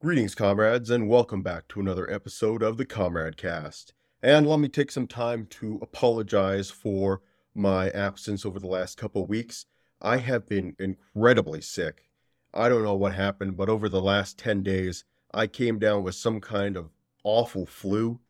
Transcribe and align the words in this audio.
Greetings, 0.00 0.36
comrades, 0.36 0.90
and 0.90 1.08
welcome 1.08 1.42
back 1.42 1.66
to 1.66 1.80
another 1.80 2.08
episode 2.08 2.62
of 2.62 2.76
the 2.76 2.84
Comrade 2.84 3.36
Cast. 3.36 3.94
And 4.22 4.46
let 4.46 4.60
me 4.60 4.68
take 4.68 4.92
some 4.92 5.08
time 5.08 5.46
to 5.46 5.80
apologize 5.82 6.70
for 6.70 7.20
my 7.52 7.90
absence 7.90 8.46
over 8.46 8.60
the 8.60 8.68
last 8.68 8.96
couple 8.96 9.26
weeks. 9.26 9.66
I 10.00 10.18
have 10.18 10.46
been 10.46 10.76
incredibly 10.78 11.60
sick. 11.60 12.04
I 12.54 12.68
don't 12.68 12.84
know 12.84 12.94
what 12.94 13.14
happened, 13.14 13.56
but 13.56 13.68
over 13.68 13.88
the 13.88 14.00
last 14.00 14.38
10 14.38 14.62
days, 14.62 15.02
I 15.34 15.48
came 15.48 15.80
down 15.80 16.04
with 16.04 16.14
some 16.14 16.40
kind 16.40 16.76
of 16.76 16.90
awful 17.24 17.66
flu. 17.66 18.20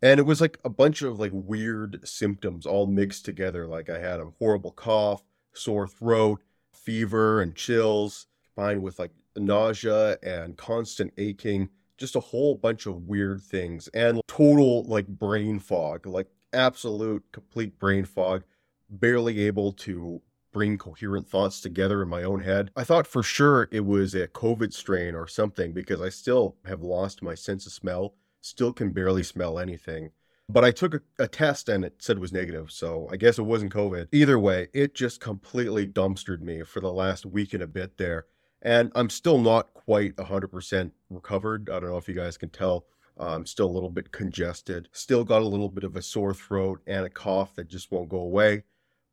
And 0.00 0.20
it 0.20 0.24
was 0.24 0.40
like 0.40 0.58
a 0.64 0.70
bunch 0.70 1.02
of 1.02 1.20
like 1.20 1.32
weird 1.34 2.00
symptoms 2.08 2.64
all 2.64 2.86
mixed 2.86 3.26
together. 3.26 3.66
Like 3.66 3.90
I 3.90 3.98
had 3.98 4.20
a 4.20 4.32
horrible 4.38 4.72
cough, 4.72 5.22
sore 5.52 5.86
throat, 5.86 6.42
fever, 6.72 7.42
and 7.42 7.54
chills, 7.54 8.26
combined 8.54 8.82
with 8.82 8.98
like 8.98 9.12
nausea 9.36 10.18
and 10.22 10.56
constant 10.56 11.12
aching, 11.18 11.68
just 11.98 12.16
a 12.16 12.20
whole 12.20 12.54
bunch 12.54 12.86
of 12.86 13.06
weird 13.06 13.42
things 13.42 13.88
and 13.88 14.20
total 14.26 14.84
like 14.84 15.06
brain 15.06 15.58
fog, 15.58 16.06
like 16.06 16.28
absolute 16.52 17.24
complete 17.32 17.78
brain 17.78 18.04
fog, 18.04 18.42
barely 18.88 19.40
able 19.46 19.72
to 19.72 20.20
bring 20.52 20.76
coherent 20.76 21.28
thoughts 21.28 21.60
together 21.60 22.02
in 22.02 22.08
my 22.08 22.22
own 22.22 22.40
head. 22.40 22.70
I 22.74 22.84
thought 22.84 23.06
for 23.06 23.22
sure 23.22 23.68
it 23.70 23.84
was 23.84 24.14
a 24.14 24.26
COVID 24.26 24.72
strain 24.72 25.14
or 25.14 25.28
something 25.28 25.72
because 25.72 26.00
I 26.00 26.08
still 26.08 26.56
have 26.64 26.82
lost 26.82 27.22
my 27.22 27.34
sense 27.34 27.66
of 27.66 27.72
smell, 27.72 28.14
still 28.40 28.72
can 28.72 28.90
barely 28.90 29.22
smell 29.22 29.58
anything. 29.58 30.10
But 30.48 30.64
I 30.64 30.72
took 30.72 30.94
a, 30.94 31.00
a, 31.20 31.28
test 31.28 31.68
and 31.68 31.84
it 31.84 31.94
said 31.98 32.16
it 32.16 32.20
was 32.20 32.32
negative, 32.32 32.72
so 32.72 33.08
I 33.12 33.16
guess 33.16 33.38
it 33.38 33.42
wasn't 33.42 33.72
COVID. 33.72 34.08
Either 34.10 34.36
way, 34.36 34.66
it 34.74 34.94
just 34.94 35.20
completely 35.20 35.86
dumpstered 35.86 36.40
me 36.40 36.64
for 36.64 36.80
the 36.80 36.92
last 36.92 37.24
week 37.24 37.54
and 37.54 37.62
a 37.62 37.68
bit 37.68 37.96
there 37.98 38.26
and 38.62 38.92
I'm 38.94 39.10
still 39.10 39.38
not 39.38 39.72
quite 39.74 40.16
100% 40.16 40.90
recovered. 41.08 41.70
I 41.70 41.80
don't 41.80 41.90
know 41.90 41.96
if 41.96 42.08
you 42.08 42.14
guys 42.14 42.36
can 42.36 42.50
tell. 42.50 42.86
Uh, 43.18 43.34
I'm 43.34 43.46
still 43.46 43.66
a 43.66 43.72
little 43.72 43.90
bit 43.90 44.12
congested, 44.12 44.88
still 44.92 45.24
got 45.24 45.42
a 45.42 45.46
little 45.46 45.68
bit 45.68 45.84
of 45.84 45.94
a 45.94 46.02
sore 46.02 46.32
throat 46.32 46.80
and 46.86 47.04
a 47.04 47.10
cough 47.10 47.54
that 47.56 47.68
just 47.68 47.90
won't 47.90 48.08
go 48.08 48.18
away. 48.18 48.62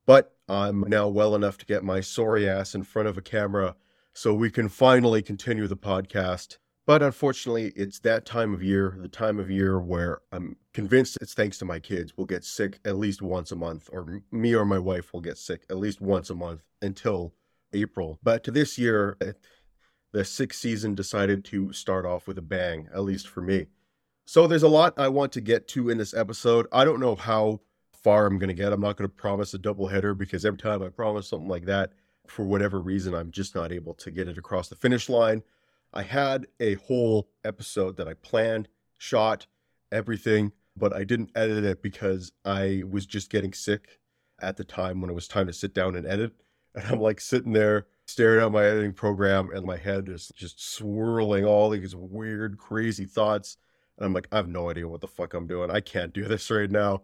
But 0.06 0.38
I'm 0.48 0.82
now 0.88 1.10
well 1.10 1.36
enough 1.36 1.58
to 1.58 1.66
get 1.66 1.84
my 1.84 2.00
sorry 2.00 2.48
ass 2.48 2.74
in 2.74 2.84
front 2.84 3.10
of 3.10 3.18
a 3.18 3.22
camera 3.22 3.76
so 4.14 4.34
we 4.34 4.50
can 4.50 4.70
finally 4.70 5.22
continue 5.22 5.68
the 5.68 5.76
podcast. 5.76 6.58
But 6.86 7.04
unfortunately, 7.04 7.74
it's 7.76 8.00
that 8.00 8.26
time 8.26 8.54
of 8.54 8.64
year, 8.64 8.98
the 8.98 9.10
time 9.10 9.40
of 9.40 9.52
year 9.52 9.78
where 9.78 10.22
I'm 10.32 10.56
convinced 10.74 11.18
it's 11.20 11.34
thanks 11.34 11.58
to 11.58 11.66
my 11.66 11.80
kids. 11.80 12.14
We'll 12.16 12.28
get 12.28 12.46
sick 12.46 12.80
at 12.86 12.98
least 12.98 13.22
once 13.22 13.52
a 13.52 13.58
month, 13.58 13.90
or 13.92 14.22
me 14.32 14.56
or 14.56 14.64
my 14.64 14.80
wife 14.80 15.12
will 15.12 15.20
get 15.20 15.38
sick 15.38 15.66
at 15.70 15.78
least 15.78 16.00
once 16.00 16.30
a 16.30 16.36
month 16.36 16.64
until 16.82 17.34
April. 17.74 18.20
But 18.24 18.44
to 18.46 18.52
this 18.52 18.78
year, 18.78 19.18
eh, 19.22 19.34
the 20.14 20.24
sixth 20.26 20.60
season 20.60 20.96
decided 20.96 21.46
to 21.46 21.74
start 21.74 22.06
off 22.06 22.28
with 22.28 22.38
a 22.38 22.42
bang, 22.42 22.88
at 22.94 23.04
least 23.04 23.28
for 23.28 23.42
me. 23.42 23.68
So 24.26 24.48
there's 24.48 24.64
a 24.64 24.68
lot 24.68 24.94
I 24.98 25.08
want 25.10 25.32
to 25.34 25.42
get 25.42 25.68
to 25.70 25.90
in 25.90 25.98
this 25.98 26.14
episode. 26.14 26.68
I 26.72 26.84
don't 26.86 27.00
know 27.00 27.16
how 27.16 27.62
far 27.94 28.26
I'm 28.26 28.40
going 28.40 28.50
to 28.50 28.54
get. 28.54 28.74
I'm 28.74 28.82
not 28.82 28.98
going 28.98 29.10
to 29.10 29.16
promise 29.16 29.54
a 29.54 29.58
double 29.58 29.88
header 29.88 30.14
because 30.14 30.46
every 30.46 30.58
time 30.58 30.82
I 30.82 30.90
promise 30.90 31.28
something 31.28 31.50
like 31.50 31.66
that, 31.66 31.94
for 32.28 32.44
whatever 32.44 32.80
reason, 32.80 33.14
I'm 33.14 33.32
just 33.32 33.56
not 33.56 33.72
able 33.72 33.94
to 33.96 34.12
get 34.12 34.28
it 34.28 34.38
across 34.38 34.68
the 34.68 34.76
finish 34.76 35.08
line. 35.10 35.44
I 35.94 36.04
had 36.04 36.48
a 36.60 36.76
whole 36.76 37.30
episode 37.46 37.98
that 37.98 38.08
I 38.08 38.14
planned, 38.16 38.68
shot, 38.98 39.48
everything, 39.92 40.52
but 40.76 40.94
I 40.94 41.04
didn't 41.04 41.32
edit 41.36 41.64
it 41.64 41.82
because 41.82 42.32
I 42.46 42.84
was 42.90 43.06
just 43.06 43.30
getting 43.30 43.54
sick 43.54 44.00
at 44.42 44.58
the 44.58 44.64
time 44.64 45.02
when 45.02 45.10
it 45.10 45.14
was 45.14 45.28
time 45.28 45.48
to 45.48 45.54
sit 45.54 45.74
down 45.74 45.96
and 45.96 46.06
edit. 46.06 46.34
And 46.78 46.86
I'm 46.92 47.00
like 47.00 47.20
sitting 47.20 47.54
there 47.54 47.88
staring 48.06 48.46
at 48.46 48.52
my 48.52 48.64
editing 48.64 48.94
program, 48.94 49.50
and 49.52 49.66
my 49.66 49.78
head 49.78 50.10
is 50.10 50.32
just 50.36 50.64
swirling 50.64 51.44
all 51.44 51.72
these 51.72 51.96
weird, 51.96 52.60
crazy 52.60 53.06
thoughts. 53.06 53.58
And 53.98 54.06
I'm 54.06 54.14
like, 54.14 54.28
I 54.32 54.36
have 54.36 54.48
no 54.48 54.70
idea 54.70 54.88
what 54.88 55.02
the 55.02 55.08
fuck 55.08 55.34
I'm 55.34 55.48
doing. 55.48 55.72
I 55.72 55.80
can't 55.80 56.14
do 56.14 56.26
this 56.26 56.52
right 56.52 56.70
now. 56.70 57.02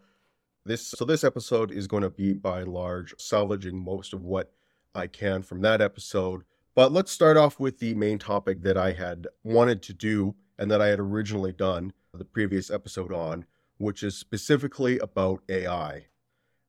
This 0.63 0.89
so 0.89 1.05
this 1.05 1.23
episode 1.23 1.71
is 1.71 1.87
going 1.87 2.03
to 2.03 2.11
be 2.11 2.33
by 2.33 2.61
and 2.61 2.71
large 2.71 3.15
salvaging 3.17 3.83
most 3.83 4.13
of 4.13 4.23
what 4.23 4.53
I 4.93 5.07
can 5.07 5.41
from 5.41 5.61
that 5.61 5.81
episode. 5.81 6.43
But 6.75 6.91
let's 6.91 7.11
start 7.11 7.35
off 7.35 7.59
with 7.59 7.79
the 7.79 7.95
main 7.95 8.19
topic 8.19 8.61
that 8.61 8.77
I 8.77 8.91
had 8.91 9.27
wanted 9.43 9.81
to 9.83 9.93
do 9.93 10.35
and 10.59 10.69
that 10.69 10.81
I 10.81 10.87
had 10.87 10.99
originally 10.99 11.51
done 11.51 11.93
the 12.13 12.25
previous 12.25 12.69
episode 12.69 13.11
on, 13.11 13.45
which 13.77 14.03
is 14.03 14.15
specifically 14.15 14.99
about 14.99 15.41
AI. 15.49 16.05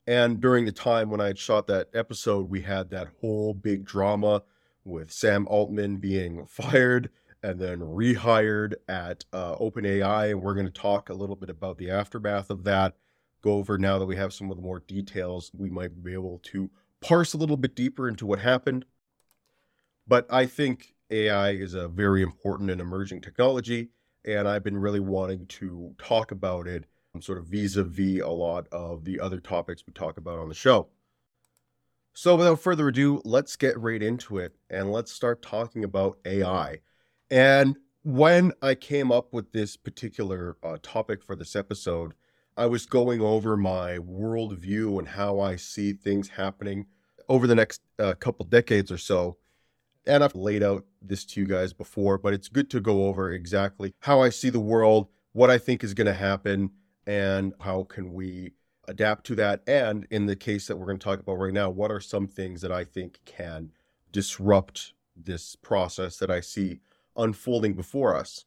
And 0.07 0.39
during 0.39 0.65
the 0.65 0.71
time 0.71 1.09
when 1.09 1.19
I 1.19 1.27
had 1.27 1.39
shot 1.39 1.67
that 1.67 1.89
episode, 1.93 2.49
we 2.49 2.61
had 2.61 2.89
that 2.91 3.07
whole 3.21 3.53
big 3.53 3.85
drama 3.85 4.43
with 4.83 5.11
Sam 5.11 5.47
Altman 5.47 5.97
being 5.97 6.45
fired 6.45 7.09
and 7.41 7.59
then 7.59 7.79
rehired 7.79 8.73
at 8.87 9.25
uh, 9.33 9.55
OpenAI. 9.55 10.31
And 10.31 10.41
we're 10.41 10.53
going 10.53 10.67
to 10.67 10.71
talk 10.71 11.09
a 11.09 11.13
little 11.13 11.35
bit 11.35 11.49
about 11.49 11.77
the 11.77 11.89
aftermath 11.89 12.49
of 12.49 12.63
that. 12.63 12.95
Go 13.41 13.53
over 13.53 13.77
now 13.77 13.99
that 13.99 14.05
we 14.05 14.15
have 14.15 14.33
some 14.33 14.49
of 14.49 14.57
the 14.57 14.63
more 14.63 14.79
details, 14.79 15.51
we 15.55 15.69
might 15.69 16.03
be 16.03 16.13
able 16.13 16.39
to 16.45 16.69
parse 17.01 17.33
a 17.33 17.37
little 17.37 17.57
bit 17.57 17.75
deeper 17.75 18.07
into 18.07 18.25
what 18.25 18.39
happened. 18.39 18.85
But 20.07 20.25
I 20.31 20.45
think 20.45 20.95
AI 21.11 21.51
is 21.51 21.73
a 21.73 21.87
very 21.87 22.23
important 22.23 22.71
and 22.71 22.81
emerging 22.81 23.21
technology, 23.21 23.89
and 24.23 24.47
I've 24.47 24.63
been 24.63 24.77
really 24.77 24.99
wanting 24.99 25.45
to 25.47 25.93
talk 25.99 26.31
about 26.31 26.67
it 26.67 26.85
sort 27.21 27.37
of 27.37 27.45
vis-a-vis 27.45 28.21
a 28.21 28.29
lot 28.29 28.67
of 28.71 29.05
the 29.05 29.19
other 29.19 29.39
topics 29.39 29.83
we 29.85 29.93
talk 29.93 30.17
about 30.17 30.39
on 30.39 30.49
the 30.49 30.55
show. 30.55 30.87
So 32.13 32.35
without 32.37 32.61
further 32.61 32.87
ado, 32.87 33.21
let's 33.25 33.55
get 33.57 33.77
right 33.77 34.01
into 34.01 34.37
it 34.37 34.55
and 34.69 34.91
let's 34.91 35.11
start 35.11 35.41
talking 35.41 35.83
about 35.83 36.17
AI. 36.25 36.79
And 37.29 37.77
when 38.03 38.53
I 38.61 38.75
came 38.75 39.11
up 39.11 39.33
with 39.33 39.51
this 39.51 39.75
particular 39.75 40.55
uh, 40.63 40.77
topic 40.81 41.23
for 41.23 41.35
this 41.35 41.55
episode, 41.55 42.13
I 42.55 42.67
was 42.67 42.85
going 42.85 43.19
over 43.19 43.57
my 43.57 43.97
worldview 43.97 44.97
and 44.97 45.09
how 45.09 45.41
I 45.41 45.57
see 45.57 45.91
things 45.91 46.29
happening 46.29 46.85
over 47.27 47.47
the 47.47 47.55
next 47.55 47.81
uh, 47.99 48.13
couple 48.13 48.45
decades 48.45 48.91
or 48.91 48.97
so. 48.97 49.37
And 50.07 50.23
I've 50.23 50.35
laid 50.35 50.63
out 50.63 50.85
this 51.01 51.25
to 51.25 51.41
you 51.41 51.47
guys 51.47 51.73
before, 51.73 52.17
but 52.17 52.33
it's 52.33 52.47
good 52.47 52.69
to 52.69 52.79
go 52.79 53.07
over 53.07 53.31
exactly 53.31 53.93
how 53.99 54.21
I 54.21 54.29
see 54.29 54.49
the 54.49 54.59
world, 54.59 55.09
what 55.33 55.49
I 55.49 55.57
think 55.57 55.83
is 55.83 55.93
going 55.93 56.07
to 56.07 56.13
happen, 56.13 56.69
and 57.07 57.53
how 57.61 57.83
can 57.83 58.13
we 58.13 58.51
adapt 58.87 59.25
to 59.27 59.35
that? 59.35 59.61
And 59.67 60.07
in 60.09 60.25
the 60.25 60.35
case 60.35 60.67
that 60.67 60.77
we're 60.77 60.85
going 60.85 60.99
to 60.99 61.03
talk 61.03 61.19
about 61.19 61.35
right 61.35 61.53
now 61.53 61.69
what 61.69 61.91
are 61.91 61.99
some 61.99 62.27
things 62.27 62.61
that 62.61 62.71
i 62.71 62.83
think 62.83 63.19
can 63.25 63.71
disrupt 64.11 64.93
this 65.15 65.55
process 65.55 66.17
that 66.17 66.29
i 66.29 66.39
see 66.39 66.79
unfolding 67.15 67.73
before 67.73 68.15
us? 68.15 68.45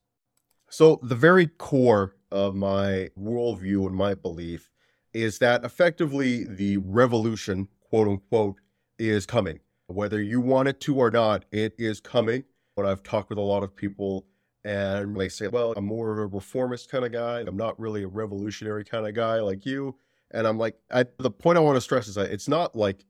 So 0.71 1.01
the 1.03 1.15
very 1.15 1.47
core 1.47 2.15
of 2.31 2.55
my 2.55 3.09
worldview 3.19 3.87
and 3.87 3.95
my 3.95 4.15
belief 4.15 4.71
is 5.15 5.39
that 5.39 5.65
effectively 5.65 6.45
the 6.45 6.77
revolution 6.77 7.69
quote 7.81 8.09
unquote 8.09 8.57
is 8.99 9.25
coming. 9.25 9.61
Whether 9.87 10.21
you 10.21 10.41
want 10.41 10.69
it 10.69 10.81
to 10.83 10.97
or 10.97 11.11
not 11.11 11.47
it 11.51 11.75
is 11.79 12.01
coming. 12.01 12.45
But 12.77 12.87
i've 12.87 13.03
talked 13.03 13.31
with 13.31 13.39
a 13.39 13.43
lot 13.43 13.65
of 13.65 13.75
people 13.75 14.27
and 14.65 15.17
they 15.17 15.29
say, 15.29 15.49
well, 15.49 15.73
I'm 15.77 15.87
more 15.87 16.13
of 16.13 16.19
a 16.19 16.27
reformist 16.27 16.91
kind 16.91 17.05
of 17.05 17.13
guy. 17.13 17.41
I'm 17.41 17.57
not 17.57 17.79
really 17.79 18.03
a 18.03 18.09
revolutionary 18.09 18.85
kind 18.85 19.07
of 19.07 19.15
guy 19.15 19.41
like 19.41 19.65
you. 19.65 19.97
And 20.31 20.47
I'm 20.47 20.59
like, 20.59 20.77
I, 20.91 21.07
the 21.19 21.31
point 21.31 21.59
I 21.59 21.61
want 21.61 21.77
to 21.77 21.81
stress 21.81 22.09
is 22.09 22.17
that 22.17 22.31
it's 22.31 22.49
not 22.49 22.77
like 22.77 23.05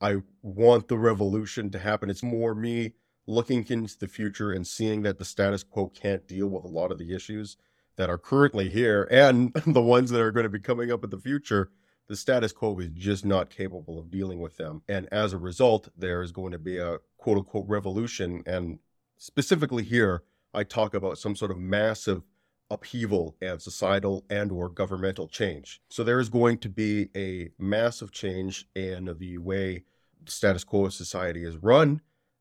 I 0.00 0.16
want 0.42 0.88
the 0.88 0.98
revolution 0.98 1.70
to 1.70 1.78
happen. 1.78 2.10
It's 2.10 2.22
more 2.22 2.54
me 2.54 2.92
looking 3.26 3.64
into 3.68 3.98
the 3.98 4.08
future 4.08 4.52
and 4.52 4.66
seeing 4.66 5.02
that 5.02 5.18
the 5.18 5.24
status 5.24 5.62
quo 5.62 5.88
can't 5.88 6.26
deal 6.26 6.48
with 6.48 6.64
a 6.64 6.68
lot 6.68 6.90
of 6.90 6.98
the 6.98 7.14
issues 7.14 7.56
that 7.96 8.10
are 8.10 8.18
currently 8.18 8.68
here 8.68 9.06
and 9.10 9.52
the 9.66 9.82
ones 9.82 10.10
that 10.10 10.20
are 10.20 10.32
going 10.32 10.44
to 10.44 10.50
be 10.50 10.60
coming 10.60 10.90
up 10.90 11.04
in 11.04 11.10
the 11.10 11.18
future. 11.18 11.70
The 12.08 12.16
status 12.16 12.50
quo 12.50 12.76
is 12.80 12.88
just 12.88 13.24
not 13.24 13.50
capable 13.50 13.98
of 13.98 14.10
dealing 14.10 14.40
with 14.40 14.56
them. 14.56 14.82
And 14.88 15.08
as 15.12 15.32
a 15.32 15.38
result, 15.38 15.88
there 15.96 16.22
is 16.22 16.32
going 16.32 16.50
to 16.52 16.58
be 16.58 16.78
a 16.78 16.98
quote 17.18 17.38
unquote 17.38 17.68
revolution. 17.68 18.42
And 18.46 18.80
specifically 19.16 19.84
here, 19.84 20.24
I 20.52 20.64
talk 20.64 20.94
about 20.94 21.18
some 21.18 21.36
sort 21.36 21.50
of 21.50 21.58
massive 21.58 22.22
upheaval 22.70 23.36
and 23.40 23.60
societal 23.60 24.24
and 24.30 24.52
or 24.52 24.68
governmental 24.68 25.26
change. 25.26 25.80
So 25.88 26.04
there 26.04 26.20
is 26.20 26.28
going 26.28 26.58
to 26.58 26.68
be 26.68 27.08
a 27.16 27.50
massive 27.58 28.12
change 28.12 28.66
in 28.74 29.16
the 29.18 29.38
way 29.38 29.84
status 30.26 30.64
quo 30.64 30.88
society 30.88 31.44
is 31.44 31.56
run 31.56 32.00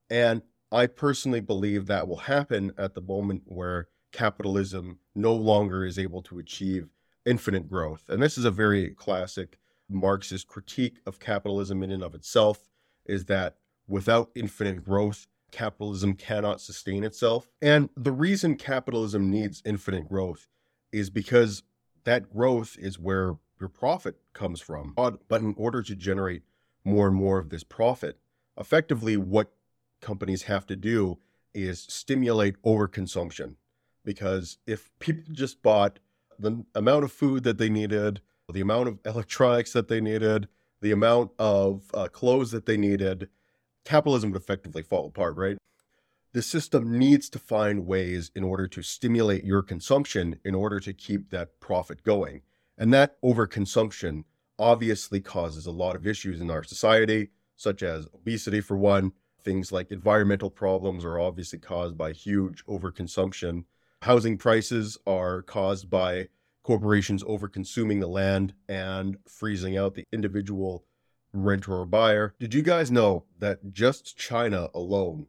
and 0.09 0.41
I 0.71 0.87
personally 0.87 1.39
believe 1.39 1.87
that 1.87 2.07
will 2.07 2.17
happen 2.17 2.73
at 2.77 2.93
the 2.93 3.01
moment 3.01 3.43
where 3.45 3.87
capitalism 4.11 4.99
no 5.15 5.33
longer 5.33 5.83
is 5.85 5.97
able 5.97 6.21
to 6.23 6.39
achieve 6.39 6.89
infinite 7.25 7.67
growth. 7.67 8.05
And 8.07 8.21
this 8.21 8.37
is 8.37 8.45
a 8.45 8.51
very 8.51 8.91
classic 8.91 9.57
Marxist 9.89 10.47
critique 10.47 10.99
of 11.07 11.19
capitalism 11.19 11.81
in 11.81 11.91
and 11.91 12.03
of 12.03 12.13
itself 12.13 12.69
is 13.05 13.25
that 13.25 13.55
without 13.87 14.29
infinite 14.35 14.83
growth, 14.83 15.25
capitalism 15.51 16.13
cannot 16.13 16.61
sustain 16.61 17.03
itself. 17.03 17.49
And 17.61 17.89
the 17.95 18.11
reason 18.11 18.55
capitalism 18.55 19.29
needs 19.29 19.61
infinite 19.65 20.07
growth 20.07 20.47
is 20.91 21.09
because 21.09 21.63
that 22.03 22.31
growth 22.31 22.75
is 22.79 22.97
where 22.97 23.37
your 23.59 23.69
profit 23.69 24.15
comes 24.33 24.61
from. 24.61 24.93
But 24.95 25.41
in 25.41 25.53
order 25.57 25.81
to 25.83 25.95
generate 25.95 26.43
more 26.83 27.07
and 27.07 27.15
more 27.15 27.39
of 27.39 27.49
this 27.49 27.63
profit, 27.63 28.17
effectively 28.57 29.17
what 29.17 29.51
companies 30.01 30.43
have 30.43 30.65
to 30.67 30.75
do 30.75 31.17
is 31.53 31.85
stimulate 31.89 32.61
overconsumption. 32.63 33.55
Because 34.05 34.57
if 34.65 34.91
people 34.99 35.33
just 35.33 35.61
bought 35.61 35.99
the 36.37 36.63
amount 36.73 37.03
of 37.03 37.11
food 37.11 37.43
that 37.43 37.57
they 37.57 37.69
needed, 37.69 38.21
the 38.51 38.61
amount 38.61 38.87
of 38.87 38.99
electronics 39.05 39.73
that 39.73 39.87
they 39.87 40.01
needed, 40.01 40.47
the 40.81 40.91
amount 40.91 41.31
of 41.37 41.91
uh, 41.93 42.07
clothes 42.07 42.51
that 42.51 42.65
they 42.65 42.77
needed, 42.77 43.29
capitalism 43.89 44.29
would 44.29 44.39
effectively 44.39 44.83
fall 44.83 45.07
apart, 45.07 45.35
right? 45.35 45.57
The 46.33 46.43
system 46.43 46.99
needs 46.99 47.27
to 47.31 47.39
find 47.39 47.87
ways 47.87 48.29
in 48.35 48.43
order 48.43 48.67
to 48.67 48.83
stimulate 48.83 49.43
your 49.43 49.63
consumption 49.63 50.39
in 50.45 50.53
order 50.53 50.79
to 50.81 50.93
keep 50.93 51.31
that 51.31 51.59
profit 51.59 52.03
going. 52.03 52.41
And 52.77 52.93
that 52.93 53.19
overconsumption 53.23 54.25
obviously 54.59 55.21
causes 55.21 55.65
a 55.65 55.71
lot 55.71 55.95
of 55.95 56.05
issues 56.05 56.39
in 56.39 56.51
our 56.51 56.63
society, 56.63 57.29
such 57.55 57.81
as 57.81 58.05
obesity, 58.13 58.61
for 58.61 58.77
one. 58.77 59.13
Things 59.41 59.71
like 59.71 59.89
environmental 59.89 60.51
problems 60.51 61.03
are 61.03 61.19
obviously 61.19 61.57
caused 61.57 61.97
by 61.97 62.11
huge 62.11 62.63
overconsumption. 62.65 63.63
Housing 64.03 64.37
prices 64.37 64.99
are 65.07 65.41
caused 65.41 65.89
by 65.89 66.27
corporations 66.61 67.23
over 67.25 67.47
consuming 67.47 68.01
the 68.01 68.07
land 68.07 68.53
and 68.67 69.17
freezing 69.27 69.77
out 69.77 69.95
the 69.95 70.05
individual 70.13 70.85
renter 71.33 71.73
or 71.73 71.85
buyer. 71.85 72.33
Did 72.39 72.53
you 72.53 72.61
guys 72.61 72.91
know 72.91 73.25
that 73.37 73.71
just 73.71 74.17
China 74.17 74.69
alone 74.73 75.27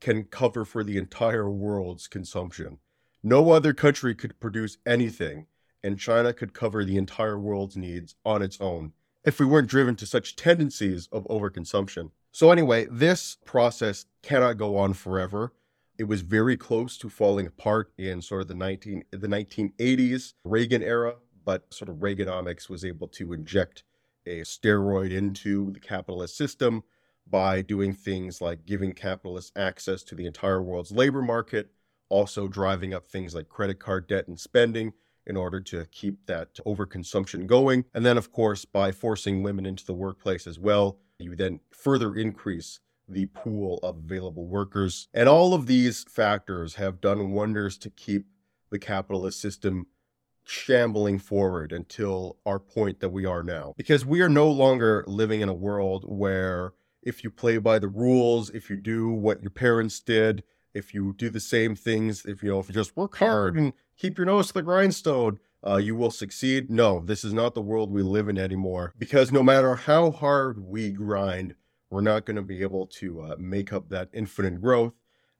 can 0.00 0.24
cover 0.24 0.64
for 0.64 0.84
the 0.84 0.98
entire 0.98 1.50
world's 1.50 2.06
consumption? 2.06 2.78
No 3.22 3.50
other 3.50 3.72
country 3.72 4.14
could 4.14 4.38
produce 4.38 4.76
anything, 4.84 5.46
and 5.82 5.98
China 5.98 6.32
could 6.32 6.52
cover 6.52 6.84
the 6.84 6.96
entire 6.96 7.38
world's 7.38 7.76
needs 7.76 8.14
on 8.24 8.42
its 8.42 8.60
own 8.60 8.92
if 9.24 9.40
we 9.40 9.46
weren't 9.46 9.68
driven 9.68 9.96
to 9.96 10.06
such 10.06 10.36
tendencies 10.36 11.08
of 11.10 11.26
overconsumption. 11.28 12.10
So, 12.32 12.50
anyway, 12.50 12.86
this 12.90 13.38
process 13.44 14.06
cannot 14.22 14.58
go 14.58 14.76
on 14.76 14.92
forever. 14.92 15.52
It 15.96 16.04
was 16.04 16.22
very 16.22 16.56
close 16.56 16.98
to 16.98 17.08
falling 17.08 17.46
apart 17.46 17.92
in 17.96 18.20
sort 18.20 18.42
of 18.42 18.48
the 18.48 18.54
19 18.54 19.04
the 19.10 19.28
1980s 19.28 20.34
Reagan 20.44 20.82
era, 20.82 21.14
but 21.44 21.72
sort 21.72 21.88
of 21.88 21.96
Reaganomics 21.96 22.68
was 22.68 22.84
able 22.84 23.08
to 23.08 23.32
inject 23.32 23.84
a 24.26 24.40
steroid 24.40 25.12
into 25.12 25.70
the 25.72 25.80
capitalist 25.80 26.36
system 26.36 26.82
by 27.26 27.62
doing 27.62 27.92
things 27.94 28.40
like 28.40 28.66
giving 28.66 28.92
capitalists 28.92 29.52
access 29.56 30.02
to 30.02 30.14
the 30.14 30.26
entire 30.26 30.62
world's 30.62 30.92
labor 30.92 31.22
market, 31.22 31.70
also 32.08 32.48
driving 32.48 32.92
up 32.92 33.06
things 33.06 33.34
like 33.34 33.48
credit 33.48 33.78
card 33.78 34.06
debt 34.06 34.28
and 34.28 34.38
spending 34.38 34.92
in 35.26 35.36
order 35.36 35.60
to 35.60 35.86
keep 35.86 36.26
that 36.26 36.54
overconsumption 36.66 37.46
going. 37.46 37.84
And 37.94 38.04
then, 38.04 38.18
of 38.18 38.30
course, 38.30 38.64
by 38.64 38.92
forcing 38.92 39.42
women 39.42 39.64
into 39.64 39.86
the 39.86 39.94
workplace 39.94 40.46
as 40.46 40.58
well, 40.58 40.98
you 41.18 41.34
then 41.34 41.60
further 41.70 42.14
increase 42.14 42.80
the 43.08 43.26
pool 43.26 43.78
of 43.82 43.96
available 43.98 44.46
workers. 44.46 45.08
And 45.14 45.28
all 45.28 45.54
of 45.54 45.66
these 45.66 46.04
factors 46.04 46.74
have 46.74 47.00
done 47.00 47.32
wonders 47.32 47.78
to 47.78 47.90
keep 47.90 48.26
the 48.70 48.78
capitalist 48.78 49.40
system 49.40 49.86
shambling 50.44 51.18
forward 51.18 51.72
until 51.72 52.36
our 52.46 52.58
point 52.58 53.00
that 53.00 53.08
we 53.08 53.24
are 53.24 53.42
now. 53.42 53.74
Because 53.76 54.04
we 54.04 54.20
are 54.20 54.28
no 54.28 54.48
longer 54.48 55.04
living 55.06 55.40
in 55.40 55.48
a 55.48 55.54
world 55.54 56.04
where 56.06 56.72
if 57.02 57.24
you 57.24 57.30
play 57.30 57.58
by 57.58 57.78
the 57.78 57.88
rules, 57.88 58.50
if 58.50 58.70
you 58.70 58.76
do 58.76 59.10
what 59.10 59.42
your 59.42 59.50
parents 59.50 60.00
did, 60.00 60.42
if 60.72 60.92
you 60.92 61.14
do 61.16 61.30
the 61.30 61.40
same 61.40 61.76
things, 61.76 62.24
if 62.26 62.42
you 62.42 62.50
know, 62.50 62.58
if 62.58 62.68
you 62.68 62.74
just 62.74 62.96
work 62.96 63.16
hard 63.16 63.56
and 63.56 63.72
keep 63.96 64.18
your 64.18 64.26
nose 64.26 64.48
to 64.48 64.54
the 64.54 64.62
grindstone, 64.62 65.38
uh, 65.66 65.76
you 65.76 65.94
will 65.94 66.10
succeed. 66.10 66.70
No, 66.70 67.00
this 67.00 67.24
is 67.24 67.32
not 67.32 67.54
the 67.54 67.62
world 67.62 67.90
we 67.90 68.02
live 68.02 68.28
in 68.28 68.38
anymore. 68.38 68.92
Because 68.98 69.32
no 69.32 69.42
matter 69.42 69.76
how 69.76 70.10
hard 70.10 70.58
we 70.58 70.90
grind, 70.90 71.54
we're 71.90 72.00
not 72.00 72.26
going 72.26 72.36
to 72.36 72.42
be 72.42 72.62
able 72.62 72.86
to 72.86 73.20
uh, 73.20 73.36
make 73.38 73.72
up 73.72 73.88
that 73.88 74.08
infinite 74.12 74.60
growth. 74.60 74.94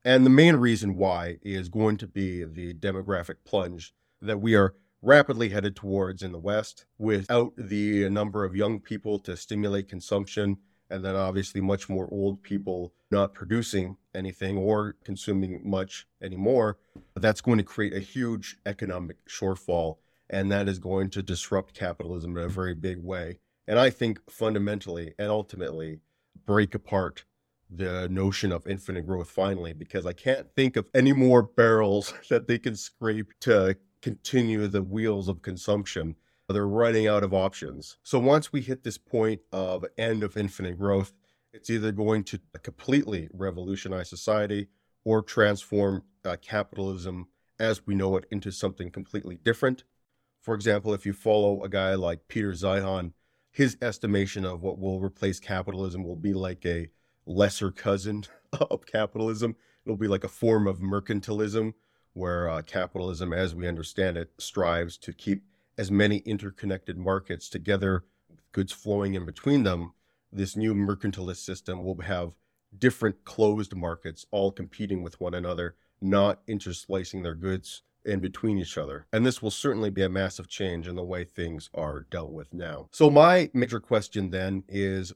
And 0.05 0.25
the 0.25 0.31
main 0.31 0.57
reason 0.57 0.97
why 0.97 1.39
is 1.43 1.69
going 1.69 1.97
to 1.99 2.07
be 2.07 2.45
the 2.45 2.75
demographic 2.75 3.37
plunge 3.45 3.95
that 4.21 4.41
we 4.41 4.55
are 4.55 4.75
rapidly 5.05 5.51
headed 5.51 5.77
towards 5.77 6.23
in 6.23 6.33
the 6.33 6.39
West 6.39 6.87
without 6.99 7.53
the 7.57 8.09
number 8.09 8.45
of 8.45 8.57
young 8.57 8.81
people 8.81 9.19
to 9.21 9.37
stimulate 9.37 9.89
consumption. 9.89 10.59
And 10.91 11.05
then 11.05 11.17
obviously 11.17 11.61
much 11.61 11.89
more 11.89 12.09
old 12.11 12.43
people 12.43 12.93
not 13.11 13.35
producing 13.35 13.97
anything 14.15 14.57
or 14.57 14.97
consuming 15.05 15.61
much 15.65 16.07
anymore. 16.23 16.79
That's 17.15 17.41
going 17.41 17.59
to 17.59 17.65
create 17.65 17.95
a 17.95 18.01
huge 18.01 18.59
economic 18.67 19.17
shortfall. 19.27 19.97
And 20.31 20.51
that 20.53 20.69
is 20.69 20.79
going 20.79 21.11
to 21.11 21.23
disrupt 21.23 21.75
capitalism 21.75 22.37
in 22.37 22.45
a 22.45 22.49
very 22.49 22.75
big 22.75 23.03
way. 23.03 23.39
And 23.67 23.79
I 23.79 23.91
think 23.91 24.21
fundamentally 24.31 25.15
and 25.19 25.31
ultimately, 25.31 26.01
break 26.47 26.75
apart 26.75 27.25
the 27.71 28.09
notion 28.09 28.53
of 28.53 28.67
infinite 28.67 29.07
growth 29.07 29.31
finally 29.31 29.73
because 29.73 30.07
I 30.07 30.13
can't 30.13 30.47
think 30.55 30.77
of 30.77 30.87
any 30.95 31.13
more 31.13 31.43
barrels 31.43 32.13
that 32.29 32.47
they 32.47 32.59
can 32.59 32.77
scrape 32.77 33.33
to 33.41 33.77
continue 34.05 34.67
the 34.69 34.83
wheels 34.83 35.29
of 35.29 35.41
consumption. 35.41 36.15
They're 36.51 36.69
running 36.69 37.07
out 37.07 37.25
of 37.25 37.33
options. 37.33 37.97
So 38.03 38.19
once 38.19 38.53
we 38.53 38.61
hit 38.61 38.85
this 38.85 38.99
point 38.99 39.41
of 39.51 39.83
end 39.97 40.23
of 40.23 40.37
infinite 40.37 40.79
growth, 40.79 41.15
it's 41.55 41.71
either 41.71 41.91
going 41.91 42.25
to 42.25 42.39
completely 42.63 43.31
revolutionize 43.33 44.11
society 44.11 44.69
or 45.07 45.23
transform 45.23 46.03
uh, 46.23 46.37
capitalism 46.43 47.29
as 47.59 47.87
we 47.87 47.95
know 47.95 48.19
it 48.19 48.27
into 48.31 48.51
something 48.51 48.91
completely 48.91 49.37
different. 49.37 49.85
For 50.39 50.55
example, 50.55 50.93
if 50.93 51.07
you 51.07 51.15
follow 51.15 51.63
a 51.63 51.71
guy 51.71 51.95
like 51.95 52.29
Peter 52.29 52.53
Zeihan, 52.53 53.15
his 53.51 53.79
estimation 53.81 54.45
of 54.45 54.63
what 54.63 54.79
will 54.79 55.01
replace 55.01 55.41
capitalism 55.41 56.05
will 56.05 56.15
be 56.15 56.35
like 56.35 56.67
a 56.67 56.91
lesser 57.25 57.71
cousin 57.71 58.25
of 58.53 58.85
capitalism. 58.85 59.57
It'll 59.87 59.97
be 59.97 60.09
like 60.09 60.25
a 60.25 60.29
form 60.29 60.67
of 60.67 60.81
mercantilism 60.81 61.73
where 62.15 62.49
uh, 62.49 62.63
capitalism, 62.63 63.33
as 63.33 63.55
we 63.55 63.69
understand 63.69 64.17
it, 64.17 64.31
strives 64.39 64.97
to 64.99 65.13
keep 65.13 65.45
as 65.77 65.91
many 65.91 66.19
interconnected 66.19 66.97
markets 66.97 67.49
together, 67.49 68.05
goods 68.53 68.73
flowing 68.73 69.15
in 69.15 69.27
between 69.27 69.65
them. 69.65 69.93
This 70.33 70.57
new 70.57 70.75
mercantilist 70.75 71.45
system 71.45 71.85
will 71.85 72.01
have 72.03 72.33
different 72.77 73.25
closed 73.25 73.75
markets 73.75 74.27
all 74.31 74.51
competing 74.51 75.03
with 75.03 75.21
one 75.21 75.35
another, 75.35 75.77
not 76.01 76.45
intersplicing 76.47 77.23
their 77.23 77.35
goods 77.35 77.83
in 78.05 78.21
between 78.21 78.59
each 78.59 78.77
other. 78.77 79.07
And 79.13 79.25
this 79.25 79.41
will 79.41 79.51
certainly 79.51 79.91
be 79.91 80.03
a 80.03 80.09
massive 80.09 80.49
change 80.49 80.87
in 80.87 80.95
the 80.95 81.05
way 81.05 81.25
things 81.25 81.71
are 81.75 82.07
dealt 82.11 82.33
with 82.33 82.53
now. 82.53 82.89
So, 82.93 83.11
my 83.11 83.51
major 83.55 83.81
question 83.81 84.31
then 84.31 84.65
is 84.69 85.13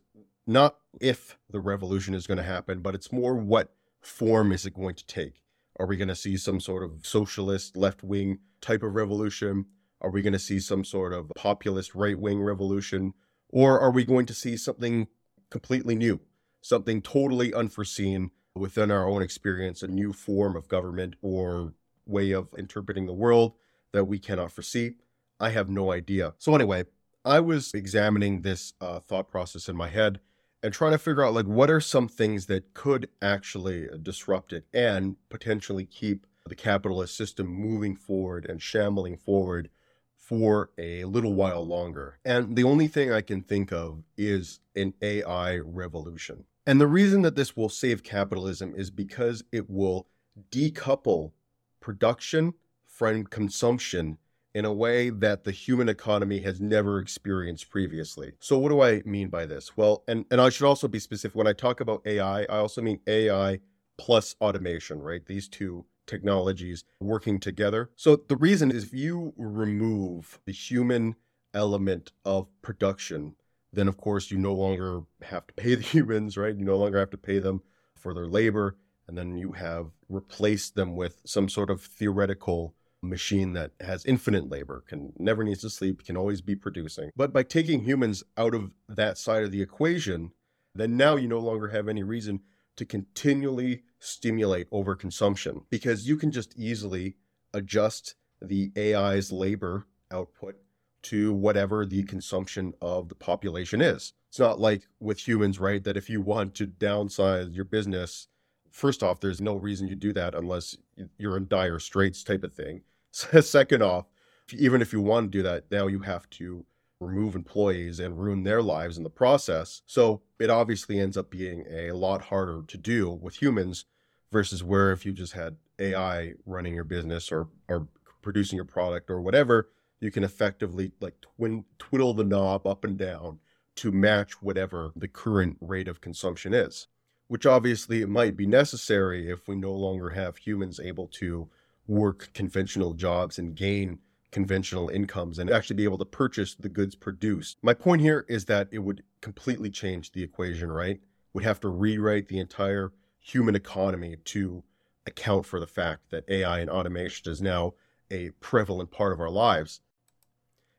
not 0.47 0.77
if 1.01 1.39
the 1.51 1.61
revolution 1.61 2.15
is 2.15 2.27
going 2.27 2.39
to 2.39 2.45
happen, 2.45 2.81
but 2.81 2.95
it's 2.95 3.13
more 3.13 3.35
what 3.35 3.73
form 4.01 4.53
is 4.53 4.65
it 4.65 4.75
going 4.75 4.95
to 4.95 5.07
take? 5.07 5.43
Are 5.79 5.87
we 5.87 5.97
going 5.97 6.09
to 6.09 6.17
see 6.17 6.37
some 6.37 6.61
sort 6.61 6.83
of 6.83 7.07
socialist 7.07 7.77
left 7.77 8.03
wing 8.03 8.41
type 8.61 8.83
of 8.83 8.95
revolution? 8.95 9.67
Are 10.01 10.11
we 10.11 10.23
going 10.23 10.33
to 10.33 10.39
see 10.39 10.61
some 10.61 10.85
sort 10.85 11.13
of 11.13 11.33
populist 11.37 11.95
right 11.95 12.19
wing 12.19 12.41
revolution? 12.41 13.15
Or 13.51 13.81
are 13.81 13.91
we 13.91 14.05
going 14.05 14.27
to 14.27 14.35
see 14.35 14.57
something 14.57 15.09
completely 15.51 15.95
new, 15.95 16.21
something 16.61 17.01
totally 17.01 17.55
unforeseen 17.55 18.31
within 18.55 18.91
our 18.91 19.09
own 19.09 19.23
experience, 19.23 19.83
a 19.83 19.89
new 19.89 20.13
form 20.13 20.57
of 20.57 20.69
government 20.69 21.15
or 21.23 21.75
way 22.07 22.33
of 22.33 22.49
interpreting 22.57 23.07
the 23.07 23.13
world 23.13 23.55
that 23.93 24.05
we 24.05 24.19
cannot 24.19 24.53
foresee. 24.53 24.95
I 25.41 25.51
have 25.51 25.69
no 25.69 25.93
idea. 25.93 26.35
So, 26.39 26.55
anyway, 26.55 26.85
I 27.25 27.41
was 27.41 27.73
examining 27.75 28.43
this 28.43 28.73
uh, 28.81 29.01
thought 29.01 29.29
process 29.29 29.69
in 29.69 29.77
my 29.77 29.89
head 29.89 30.21
and 30.63 30.75
trying 30.75 30.93
to 30.93 30.99
figure 30.99 31.25
out 31.25 31.35
like 31.35 31.47
what 31.47 31.71
are 31.71 31.81
some 31.81 32.09
things 32.09 32.47
that 32.47 32.75
could 32.75 33.09
actually 33.23 33.89
disrupt 34.03 34.53
it 34.53 34.65
and 34.73 35.17
potentially 35.29 35.85
keep 35.85 36.27
the 36.47 36.55
capitalist 36.55 37.17
system 37.17 37.47
moving 37.47 37.95
forward 37.95 38.47
and 38.47 38.63
shambling 38.63 39.17
forward 39.17 39.69
for 40.17 40.71
a 40.77 41.05
little 41.05 41.35
while 41.35 41.67
longer. 41.67 42.19
And 42.25 42.57
the 42.57 42.65
only 42.65 42.89
thing 42.89 43.13
I 43.13 43.21
can 43.21 43.43
think 43.43 43.73
of 43.73 44.03
is 44.17 44.61
an 44.75 44.95
AI 45.01 45.59
revolution. 45.59 46.45
And 46.67 46.81
the 46.81 46.87
reason 46.87 47.23
that 47.23 47.35
this 47.35 47.57
will 47.57 47.71
save 47.71 48.03
capitalism 48.03 48.75
is 48.77 48.91
because 48.91 49.43
it 49.53 49.71
will 49.71 50.07
decouple 50.51 51.33
production 51.81 52.55
from 52.85 53.25
consumption 53.25 54.19
in 54.59 54.65
a 54.65 54.73
way 54.73 55.09
that 55.09 55.45
the 55.45 55.53
human 55.53 55.89
economy 55.89 56.41
has 56.41 56.61
never 56.61 56.99
experienced 56.99 57.71
previously. 57.71 58.33
So 58.41 58.59
what 58.59 58.71
do 58.71 58.83
I 58.83 59.03
mean 59.05 59.29
by 59.29 59.47
this? 59.47 59.77
Well, 59.77 60.03
and, 60.09 60.25
and 60.33 60.41
I 60.41 60.49
should 60.49 60.67
also 60.67 60.89
be 60.89 60.99
specific. 60.99 61.37
When 61.37 61.47
I 61.47 61.53
talk 61.53 61.81
about 61.81 62.03
AI, 62.05 62.41
I 62.41 62.57
also 62.59 62.83
mean 62.83 62.99
AI 63.07 63.61
plus 63.99 64.35
automation, 64.41 65.01
right? 65.01 65.25
These 65.25 65.47
two 65.47 65.85
technologies 66.09 66.83
working 66.99 67.39
together. 67.39 67.91
So 67.95 68.17
the 68.17 68.35
reason 68.35 68.73
is 68.73 68.83
if 68.83 68.95
you 68.95 69.33
remove 69.37 70.41
the 70.45 70.53
human 70.53 71.15
element 71.55 72.11
of 72.25 72.49
production, 72.61 73.37
then 73.73 73.87
of 73.87 73.97
course 73.97 74.33
you 74.33 74.39
no 74.39 74.55
longer 74.55 75.03
have 75.23 75.47
to 75.47 75.55
pay 75.55 75.75
the 75.77 75.83
humans, 75.83 76.37
right? 76.37 76.57
You 76.57 76.65
no 76.65 76.79
longer 76.79 76.99
have 76.99 77.11
to 77.11 77.17
pay 77.17 77.39
them 77.39 77.63
for 77.95 78.13
their 78.13 78.27
labor 78.27 78.75
and 79.07 79.17
then 79.17 79.37
you 79.37 79.53
have 79.53 79.93
replaced 80.09 80.75
them 80.75 80.97
with 80.97 81.23
some 81.25 81.49
sort 81.49 81.71
of 81.71 81.81
theoretical 81.81 82.75
machine 83.03 83.53
that 83.53 83.73
has 83.81 84.05
infinite 84.05 84.49
labor, 84.49 84.85
can 84.87 85.13
never 85.19 85.45
needs 85.45 85.61
to 85.61 85.71
sleep, 85.71 86.05
can 86.05 86.17
always 86.17 86.41
be 86.41 86.57
producing. 86.57 87.11
But 87.17 87.33
by 87.33 87.43
taking 87.43 87.85
humans 87.85 88.25
out 88.37 88.55
of 88.55 88.73
that 88.89 89.19
side 89.19 89.45
of 89.45 89.53
the 89.53 89.63
equation, 89.63 90.33
then 90.75 90.97
now 90.97 91.17
you 91.17 91.29
no 91.29 91.39
longer 91.39 91.69
have 91.69 91.89
any 91.89 92.03
reason 92.03 92.41
to 92.77 92.85
continually 92.85 93.83
stimulate 93.99 94.71
overconsumption 94.71 95.65
because 95.71 96.09
you 96.09 96.17
can 96.17 96.31
just 96.31 96.57
easily 96.57 97.17
adjust 97.53 98.15
the 98.41 98.71
AI's 98.77 99.33
labor 99.33 99.87
output 100.11 100.57
to 101.03 101.33
whatever 101.33 101.85
the 101.87 102.03
consumption 102.05 102.75
of 102.81 103.09
the 103.09 103.15
population 103.15 103.81
is. 103.81 104.13
It's 104.29 104.39
not 104.39 104.61
like 104.61 104.87
with 105.01 105.27
humans, 105.27 105.59
right? 105.59 105.83
That 105.83 105.97
if 105.97 106.11
you 106.11 106.21
want 106.21 106.55
to 106.57 106.67
downsize 106.67 107.55
your 107.55 107.65
business, 107.65 108.29
first 108.71 109.03
off, 109.03 109.21
there's 109.21 109.41
no 109.41 109.57
reason 109.57 109.89
you 109.89 109.95
do 109.95 110.13
that 110.13 110.35
unless 110.35 110.77
you're 111.19 111.37
in 111.37 111.49
dire 111.49 111.79
straits 111.79 112.23
type 112.23 112.45
of 112.45 112.53
thing. 112.53 112.83
Second 113.11 113.83
off, 113.83 114.07
even 114.53 114.83
if 114.83 114.93
you 114.93 115.01
want 115.01 115.31
to 115.31 115.39
do 115.39 115.43
that, 115.43 115.71
now 115.71 115.87
you 115.87 116.01
have 116.01 116.29
to 116.31 116.65
remove 117.01 117.37
employees 117.37 118.01
and 118.01 118.19
ruin 118.19 118.43
their 118.43 118.63
lives 118.63 118.97
in 118.97 119.05
the 119.05 119.11
process. 119.11 119.83
So 119.87 120.23
it 120.39 120.51
obviously 120.51 120.99
ends 120.99 121.17
up 121.17 121.31
being 121.31 121.65
a 121.71 121.93
lot 121.93 122.23
harder 122.23 122.63
to 122.67 122.77
do 122.77 123.11
with 123.11 123.41
humans 123.41 123.85
versus 124.33 124.65
where 124.65 124.93
if 124.93 125.07
you 125.07 125.13
just 125.13 125.33
had 125.33 125.57
AI 125.79 126.35
running 126.45 126.75
your 126.75 126.85
business 126.85 127.31
or 127.31 127.49
or 127.69 127.89
producing 128.21 128.57
your 128.57 128.65
product 128.65 129.11
or 129.11 129.21
whatever, 129.21 129.71
you 130.01 130.11
can 130.11 130.25
effectively 130.25 130.93
like 131.01 131.15
twin, 131.21 131.65
twiddle 131.79 132.15
the 132.15 132.25
knob 132.25 132.67
up 132.67 132.85
and 132.85 132.99
down 132.99 133.39
to 133.77 133.93
match 133.93 134.43
whatever 134.43 134.91
the 134.97 135.09
current 135.09 135.57
rate 135.61 135.87
of 135.87 136.01
consumption 136.01 136.53
is, 136.53 136.89
which 137.29 137.47
obviously 137.47 138.03
it 138.03 138.09
might 138.09 138.37
be 138.37 138.47
necessary 138.47 139.31
if 139.31 139.47
we 139.47 139.55
no 139.55 139.73
longer 139.73 140.11
have 140.11 140.39
humans 140.39 140.81
able 140.81 141.07
to 141.07 141.49
work 141.87 142.31
conventional 142.35 142.95
jobs 142.95 143.39
and 143.39 143.55
gain 143.55 143.99
conventional 144.31 144.89
incomes 144.89 145.39
and 145.39 145.51
actually 145.51 145.77
be 145.77 145.85
able 145.85 145.99
to 145.99 146.05
purchase 146.05 146.55
the 146.55 146.69
goods 146.69 146.95
produced. 146.95 147.57
My 147.63 147.75
point 147.75 148.03
here 148.03 148.27
is 148.29 148.45
that 148.47 148.69
it 148.71 148.81
would 148.81 149.03
completely 149.21 149.71
change 149.71 150.13
the 150.13 150.23
equation, 150.23 150.71
right? 150.71 151.01
We'd 151.33 151.45
have 151.45 151.61
to 151.61 151.69
rewrite 151.69 152.29
the 152.29 152.39
entire 152.39 152.93
human 153.21 153.55
economy 153.55 154.17
to 154.25 154.63
account 155.07 155.47
for 155.47 155.61
the 155.61 155.67
fact 155.67 156.11
that 156.11 156.29
AI 156.29 156.61
and 156.61 156.71
automation 156.71 157.31
is 157.31 157.41
now 157.41 157.75
a 158.11 158.31
prevalent 158.41 158.91
part 158.91 159.13
of 159.13 159.21
our 159.21 159.31
lives. 159.31 159.81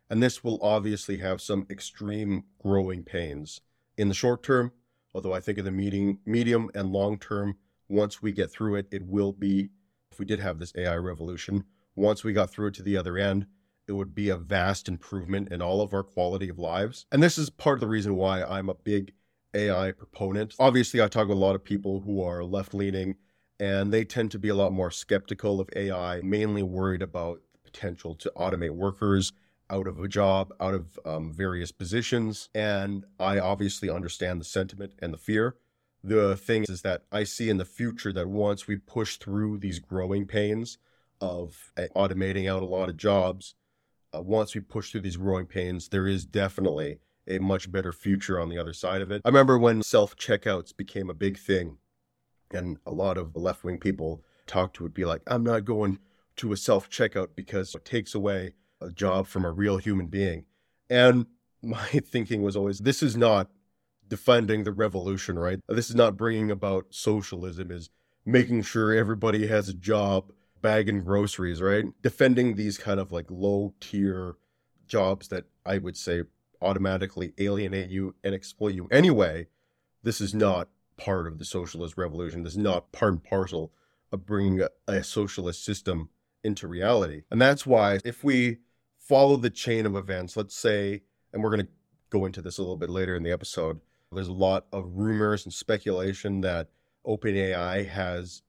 And 0.10 0.22
this 0.22 0.44
will 0.44 0.60
obviously 0.62 1.18
have 1.18 1.42
some 1.42 1.68
extreme 1.70 2.46
growing 2.62 3.04
pains 3.04 3.62
in 3.98 4.08
the 4.08 4.16
short 4.16 4.42
term, 4.42 4.72
although 5.14 5.34
I 5.34 5.40
think 5.40 5.58
in 5.58 5.66
the 5.66 5.72
medium, 5.72 6.20
medium 6.26 6.70
and 6.74 6.92
long 6.92 7.18
term, 7.18 7.58
once 7.88 8.22
we 8.22 8.32
get 8.32 8.52
through 8.52 8.76
it, 8.76 8.88
it 8.92 9.06
will 9.06 9.34
be, 9.34 9.70
if 10.12 10.20
we 10.20 10.26
did 10.26 10.40
have 10.40 10.60
this 10.60 10.74
AI 10.76 10.96
revolution, 10.96 11.64
once 11.96 12.24
we 12.24 12.34
got 12.34 12.50
through 12.50 12.68
it 12.68 12.74
to 12.76 12.84
the 12.84 12.98
other 12.98 13.18
end, 13.18 13.48
it 13.88 13.94
would 13.94 14.14
be 14.14 14.30
a 14.30 14.38
vast 14.38 14.88
improvement 14.88 15.52
in 15.52 15.62
all 15.62 15.82
of 15.82 15.94
our 15.94 16.04
quality 16.04 16.48
of 16.48 16.60
lives. 16.60 17.06
And 17.12 17.24
this 17.24 17.38
is 17.38 17.50
part 17.50 17.78
of 17.78 17.82
the 17.82 17.88
reason 17.88 18.16
why 18.16 18.44
I'm 18.44 18.70
a 18.70 18.76
big 18.76 19.14
AI 19.56 19.92
proponent. 19.92 20.54
Obviously, 20.60 21.02
I 21.02 21.08
talk 21.08 21.28
with 21.28 21.38
a 21.38 21.42
lot 21.42 21.56
of 21.56 21.64
people 21.64 22.02
who 22.02 22.22
are 22.22 22.44
left 22.44 22.74
leaning 22.74 23.16
and 23.60 23.92
they 23.92 24.06
tend 24.06 24.32
to 24.32 24.40
be 24.40 24.50
a 24.50 24.56
lot 24.56 24.72
more 24.72 24.92
skeptical 24.92 25.60
of 25.60 25.70
AI, 25.76 26.22
mainly 26.22 26.64
worried 26.64 27.02
about 27.02 27.42
the 27.52 27.60
potential 27.60 28.16
to 28.16 28.32
automate 28.38 28.76
workers 28.76 29.34
out 29.70 29.88
of 29.88 30.00
a 30.00 30.08
job, 30.08 30.54
out 30.60 30.74
of 30.74 31.00
um, 31.06 31.32
various 31.34 31.72
positions. 31.72 32.50
And 32.56 33.06
I 33.20 33.40
obviously 33.40 33.90
understand 33.90 34.42
the 34.42 34.46
sentiment 34.46 34.94
and 35.00 35.14
the 35.14 35.18
fear. 35.18 35.56
The 36.04 36.38
thing 36.38 36.66
is 36.70 36.82
that 36.84 37.04
I 37.12 37.24
see 37.24 37.50
in 37.50 37.58
the 37.58 37.66
future 37.66 38.14
that 38.14 38.28
once 38.28 38.68
we 38.68 38.78
push 38.78 39.18
through 39.18 39.60
these 39.60 39.80
growing 39.80 40.26
pains 40.26 40.78
of 41.20 41.72
uh, 41.78 41.84
automating 41.96 42.50
out 42.50 42.64
a 42.64 42.66
lot 42.68 42.90
of 42.90 42.98
jobs, 42.98 43.56
uh, 44.16 44.22
once 44.22 44.56
we 44.56 44.62
push 44.62 44.92
through 44.92 45.02
these 45.02 45.18
growing 45.18 45.46
pains, 45.46 45.90
there 45.90 46.08
is 46.08 46.26
definitely 46.26 47.00
a 47.28 47.40
much 47.40 47.72
better 47.72 47.92
future 47.92 48.40
on 48.40 48.50
the 48.50 48.58
other 48.58 48.74
side 48.74 49.02
of 49.02 49.12
it. 49.12 49.22
I 49.26 49.30
remember 49.30 49.58
when 49.58 49.84
self 49.84 50.16
checkouts 50.16 50.76
became 50.76 51.10
a 51.10 51.14
big 51.14 51.38
thing 51.38 51.78
and 52.52 52.78
a 52.86 52.92
lot 52.92 53.18
of 53.18 53.36
left 53.36 53.64
wing 53.64 53.78
people 53.78 54.24
talked 54.48 54.78
to 54.78 54.84
would 54.84 54.94
be 54.94 55.06
like, 55.06 55.22
I'm 55.28 55.44
not 55.44 55.66
going 55.66 56.00
to 56.38 56.52
a 56.54 56.58
self 56.58 56.90
checkout 56.90 57.30
because 57.36 57.76
it 57.76 57.86
takes 57.86 58.16
away 58.16 58.54
a 58.82 58.90
job 58.92 59.28
from 59.28 59.46
a 59.46 59.52
real 59.52 59.78
human 59.78 60.08
being. 60.08 60.46
And 60.90 61.28
my 61.62 61.88
thinking 61.88 62.42
was 62.42 62.56
always 62.56 62.80
this 62.80 63.04
is 63.04 63.18
not 63.18 63.50
defending 64.08 64.64
the 64.64 64.72
revolution, 64.72 65.38
right? 65.38 65.60
This 65.68 65.90
is 65.90 65.96
not 65.96 66.18
bringing 66.18 66.50
about 66.50 66.88
socialism, 66.90 67.72
is 67.72 67.90
making 68.26 68.64
sure 68.64 68.94
everybody 68.94 69.48
has 69.48 69.70
a 69.70 69.74
job, 69.74 70.32
bagging 70.62 71.04
groceries, 71.04 71.62
right? 71.62 71.86
Defending 72.02 72.56
these 72.56 72.78
kind 72.78 73.00
of 73.00 73.12
like 73.12 73.28
low 73.30 73.74
tier 73.80 74.36
jobs 74.88 75.28
that 75.30 75.46
I 75.66 75.78
would 75.78 75.96
say 75.96 76.24
automatically 76.62 77.34
alienate 77.38 77.90
you 77.90 78.16
and 78.24 78.34
exploit 78.34 78.74
you 78.74 78.88
anyway. 78.92 79.48
This 80.04 80.20
is 80.20 80.34
not 80.34 80.70
part 80.98 81.28
of 81.28 81.38
the 81.38 81.46
socialist 81.46 81.98
revolution. 81.98 82.44
This 82.44 82.54
is 82.54 82.58
not 82.58 82.92
part 82.92 83.14
and 83.14 83.24
parcel 83.24 83.72
of 84.12 84.26
bringing 84.26 84.62
a, 84.62 84.70
a 84.88 85.04
socialist 85.04 85.64
system 85.64 86.10
into 86.44 86.68
reality. 86.68 87.24
And 87.30 87.42
that's 87.42 87.66
why 87.66 88.00
if 88.04 88.24
we 88.24 88.58
follow 89.10 89.36
the 89.36 89.50
chain 89.50 89.88
of 89.88 89.96
events, 89.96 90.38
let's 90.38 90.56
say, 90.56 91.02
and 91.34 91.44
we're 91.44 91.50
going 91.50 91.66
to 91.66 91.72
go 92.12 92.26
into 92.26 92.44
this 92.44 92.60
a 92.60 92.62
little 92.62 92.78
bit 92.78 92.92
later 92.92 93.16
in 93.16 93.24
the 93.24 93.32
episode, 93.32 93.82
there's 94.12 94.28
a 94.28 94.34
lot 94.34 94.68
of 94.72 94.86
rumors 94.94 95.46
and 95.46 95.54
speculation 95.54 96.42
that 96.42 96.70
OpenAI 97.08 97.88
has 97.88 98.44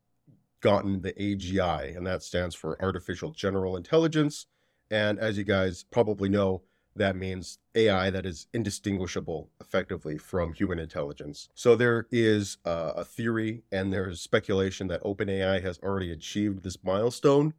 gotten 0.60 1.00
the 1.00 1.14
AGI, 1.14 1.96
and 1.96 2.06
that 2.06 2.22
stands 2.22 2.54
for 2.54 2.80
Artificial 2.82 3.30
General 3.30 3.74
Intelligence. 3.74 4.46
And 4.90 5.18
as 5.18 5.38
you 5.38 5.44
guys 5.44 5.82
probably 5.90 6.28
know, 6.28 6.60
that 6.94 7.16
means 7.16 7.58
AI 7.74 8.10
that 8.10 8.26
is 8.26 8.46
indistinguishable 8.52 9.48
effectively 9.60 10.18
from 10.18 10.52
human 10.52 10.78
intelligence. 10.78 11.48
So 11.54 11.74
there 11.74 12.06
is 12.10 12.58
uh, 12.66 12.92
a 12.96 13.04
theory 13.04 13.62
and 13.72 13.90
there's 13.90 14.20
speculation 14.20 14.88
that 14.88 15.02
OpenAI 15.04 15.62
has 15.62 15.78
already 15.78 16.12
achieved 16.12 16.62
this 16.62 16.76
milestone. 16.84 17.54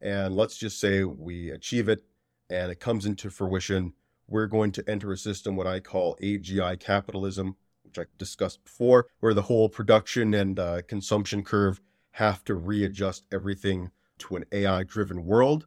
And 0.00 0.34
let's 0.34 0.56
just 0.56 0.80
say 0.80 1.04
we 1.04 1.50
achieve 1.50 1.88
it 1.90 2.04
and 2.50 2.70
it 2.70 2.80
comes 2.80 3.06
into 3.06 3.30
fruition. 3.30 3.92
We're 4.28 4.46
going 4.46 4.72
to 4.72 4.84
enter 4.88 5.12
a 5.12 5.16
system, 5.16 5.56
what 5.56 5.66
I 5.66 5.80
call 5.80 6.16
AGI 6.22 6.78
capitalism, 6.80 7.56
which 7.84 7.98
I 7.98 8.06
discussed 8.18 8.64
before, 8.64 9.06
where 9.20 9.34
the 9.34 9.42
whole 9.42 9.68
production 9.68 10.34
and 10.34 10.58
uh, 10.58 10.82
consumption 10.82 11.44
curve 11.44 11.80
have 12.12 12.44
to 12.44 12.54
readjust 12.54 13.24
everything 13.32 13.90
to 14.18 14.36
an 14.36 14.44
AI 14.52 14.82
driven 14.82 15.24
world 15.24 15.66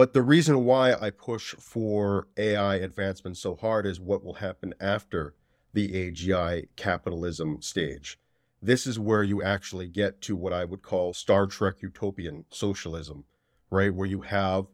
but 0.00 0.14
the 0.14 0.22
reason 0.22 0.64
why 0.64 0.94
I 0.94 1.10
push 1.10 1.54
for 1.56 2.28
AI 2.38 2.76
advancement 2.76 3.36
so 3.36 3.54
hard 3.54 3.84
is 3.84 4.00
what 4.00 4.24
will 4.24 4.32
happen 4.32 4.72
after 4.80 5.34
the 5.74 5.92
AGI 5.92 6.68
capitalism 6.74 7.60
stage. 7.60 8.18
This 8.62 8.86
is 8.86 8.98
where 8.98 9.22
you 9.22 9.42
actually 9.42 9.88
get 9.88 10.22
to 10.22 10.36
what 10.36 10.54
I 10.54 10.64
would 10.64 10.80
call 10.80 11.12
Star 11.12 11.46
Trek 11.46 11.82
utopian 11.82 12.46
socialism, 12.50 13.24
right? 13.70 13.94
Where 13.94 14.06
you 14.06 14.22
have 14.22 14.68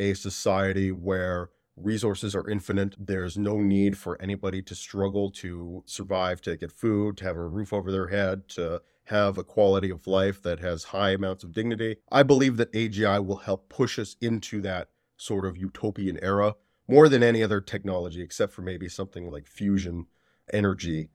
a 0.00 0.14
society 0.14 0.90
where 0.90 1.50
resources 1.76 2.34
are 2.34 2.48
infinite. 2.48 2.94
There's 2.98 3.36
no 3.36 3.58
need 3.58 3.98
for 3.98 4.20
anybody 4.20 4.62
to 4.62 4.74
struggle 4.74 5.30
to 5.32 5.82
survive, 5.86 6.40
to 6.42 6.56
get 6.56 6.72
food, 6.72 7.18
to 7.18 7.24
have 7.24 7.36
a 7.36 7.46
roof 7.46 7.72
over 7.72 7.92
their 7.92 8.08
head, 8.08 8.48
to 8.50 8.80
have 9.04 9.36
a 9.36 9.44
quality 9.44 9.90
of 9.90 10.06
life 10.06 10.42
that 10.42 10.60
has 10.60 10.84
high 10.84 11.10
amounts 11.10 11.44
of 11.44 11.52
dignity. 11.52 11.96
I 12.10 12.22
believe 12.22 12.56
that 12.56 12.72
AGI 12.72 13.24
will 13.24 13.36
help 13.36 13.68
push 13.68 13.98
us 13.98 14.16
into 14.20 14.62
that 14.62 14.88
sort 15.16 15.44
of 15.44 15.58
utopian 15.58 16.18
era 16.22 16.54
more 16.88 17.08
than 17.08 17.22
any 17.22 17.42
other 17.42 17.60
technology, 17.60 18.22
except 18.22 18.52
for 18.52 18.62
maybe 18.62 18.88
something 18.88 19.30
like 19.30 19.46
fusion 19.46 20.06
energy 20.52 21.10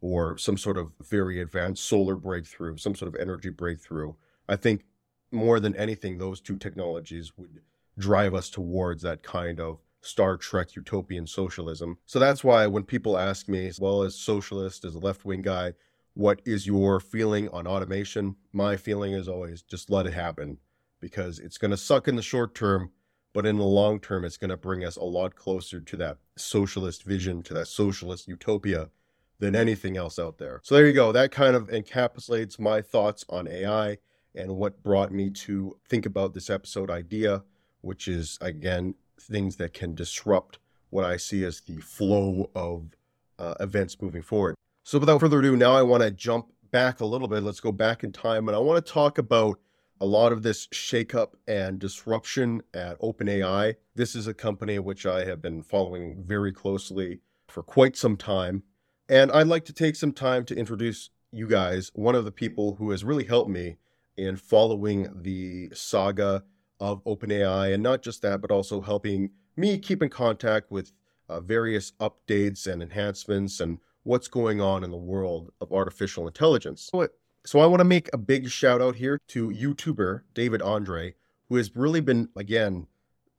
or 0.00 0.36
some 0.36 0.58
sort 0.58 0.76
of 0.76 0.92
very 1.00 1.40
advanced 1.40 1.84
solar 1.84 2.16
breakthrough, 2.16 2.76
some 2.76 2.94
sort 2.94 3.08
of 3.08 3.20
energy 3.20 3.48
breakthrough. 3.48 4.12
I 4.48 4.56
think 4.56 4.84
more 5.32 5.58
than 5.58 5.74
anything, 5.74 6.18
those 6.18 6.40
two 6.40 6.56
technologies 6.56 7.32
would 7.36 7.60
drive 7.98 8.34
us 8.34 8.50
towards 8.50 9.02
that 9.02 9.22
kind 9.22 9.60
of 9.60 9.78
Star 10.00 10.36
Trek 10.36 10.76
utopian 10.76 11.26
socialism. 11.26 11.98
So 12.06 12.18
that's 12.18 12.44
why 12.44 12.66
when 12.66 12.84
people 12.84 13.18
ask 13.18 13.48
me, 13.48 13.70
well, 13.78 14.02
as 14.02 14.14
socialist, 14.14 14.84
as 14.84 14.94
a 14.94 15.00
left 15.00 15.24
wing 15.24 15.42
guy, 15.42 15.72
what 16.14 16.40
is 16.44 16.66
your 16.66 17.00
feeling 17.00 17.48
on 17.50 17.66
automation? 17.66 18.36
My 18.52 18.76
feeling 18.76 19.12
is 19.12 19.28
always 19.28 19.62
just 19.62 19.90
let 19.90 20.06
it 20.06 20.14
happen 20.14 20.58
because 21.00 21.38
it's 21.38 21.58
going 21.58 21.72
to 21.72 21.76
suck 21.76 22.08
in 22.08 22.16
the 22.16 22.22
short 22.22 22.54
term, 22.54 22.90
but 23.34 23.44
in 23.44 23.58
the 23.58 23.64
long 23.64 24.00
term, 24.00 24.24
it's 24.24 24.38
going 24.38 24.50
to 24.50 24.56
bring 24.56 24.84
us 24.84 24.96
a 24.96 25.04
lot 25.04 25.34
closer 25.34 25.80
to 25.80 25.96
that 25.98 26.18
socialist 26.36 27.02
vision, 27.02 27.42
to 27.42 27.54
that 27.54 27.68
socialist 27.68 28.28
utopia 28.28 28.90
than 29.38 29.54
anything 29.54 29.96
else 29.96 30.18
out 30.18 30.38
there. 30.38 30.60
So 30.62 30.74
there 30.74 30.86
you 30.86 30.94
go. 30.94 31.12
That 31.12 31.32
kind 31.32 31.54
of 31.54 31.68
encapsulates 31.68 32.58
my 32.58 32.80
thoughts 32.80 33.24
on 33.28 33.46
AI 33.46 33.98
and 34.34 34.56
what 34.56 34.82
brought 34.82 35.12
me 35.12 35.30
to 35.30 35.76
think 35.88 36.06
about 36.06 36.32
this 36.32 36.48
episode 36.48 36.90
idea, 36.90 37.42
which 37.80 38.08
is 38.08 38.38
again 38.40 38.94
things 39.20 39.56
that 39.56 39.72
can 39.72 39.94
disrupt 39.94 40.58
what 40.90 41.04
I 41.04 41.16
see 41.16 41.44
as 41.44 41.60
the 41.60 41.78
flow 41.78 42.50
of 42.54 42.96
uh, 43.38 43.54
events 43.60 44.00
moving 44.00 44.22
forward. 44.22 44.54
So 44.84 44.98
without 44.98 45.20
further 45.20 45.40
ado, 45.40 45.56
now 45.56 45.74
I 45.74 45.82
want 45.82 46.02
to 46.02 46.10
jump 46.10 46.46
back 46.70 47.00
a 47.00 47.06
little 47.06 47.28
bit. 47.28 47.42
Let's 47.42 47.60
go 47.60 47.72
back 47.72 48.04
in 48.04 48.12
time 48.12 48.48
and 48.48 48.56
I 48.56 48.60
want 48.60 48.84
to 48.84 48.92
talk 48.92 49.18
about 49.18 49.58
a 50.00 50.06
lot 50.06 50.32
of 50.32 50.42
this 50.42 50.66
shakeup 50.68 51.30
and 51.48 51.78
disruption 51.78 52.62
at 52.74 53.00
OpenAI. 53.00 53.76
This 53.94 54.14
is 54.14 54.26
a 54.26 54.34
company 54.34 54.78
which 54.78 55.06
I 55.06 55.24
have 55.24 55.40
been 55.40 55.62
following 55.62 56.22
very 56.24 56.52
closely 56.52 57.20
for 57.48 57.62
quite 57.62 57.96
some 57.96 58.16
time. 58.16 58.62
And 59.08 59.30
I'd 59.32 59.46
like 59.46 59.64
to 59.66 59.72
take 59.72 59.96
some 59.96 60.12
time 60.12 60.44
to 60.46 60.56
introduce 60.56 61.10
you 61.32 61.46
guys 61.46 61.90
one 61.94 62.14
of 62.14 62.24
the 62.24 62.32
people 62.32 62.76
who 62.76 62.90
has 62.90 63.04
really 63.04 63.24
helped 63.24 63.50
me 63.50 63.76
in 64.16 64.36
following 64.36 65.08
the 65.22 65.70
saga 65.72 66.44
of 66.80 67.02
OpenAI. 67.04 67.72
And 67.72 67.82
not 67.82 68.02
just 68.02 68.22
that, 68.22 68.40
but 68.40 68.50
also 68.50 68.80
helping 68.80 69.30
me 69.56 69.78
keep 69.78 70.02
in 70.02 70.08
contact 70.08 70.70
with 70.70 70.92
uh, 71.28 71.40
various 71.40 71.92
updates 72.00 72.66
and 72.66 72.82
enhancements 72.82 73.60
and 73.60 73.78
what's 74.02 74.28
going 74.28 74.60
on 74.60 74.84
in 74.84 74.90
the 74.90 74.96
world 74.96 75.52
of 75.60 75.72
artificial 75.72 76.26
intelligence. 76.26 76.88
So, 76.92 77.08
so 77.44 77.60
I 77.60 77.66
want 77.66 77.80
to 77.80 77.84
make 77.84 78.08
a 78.12 78.18
big 78.18 78.48
shout 78.48 78.80
out 78.80 78.96
here 78.96 79.18
to 79.28 79.48
YouTuber 79.48 80.22
David 80.34 80.60
Ondrej, 80.60 81.14
who 81.48 81.56
has 81.56 81.74
really 81.74 82.00
been, 82.00 82.28
again, 82.36 82.86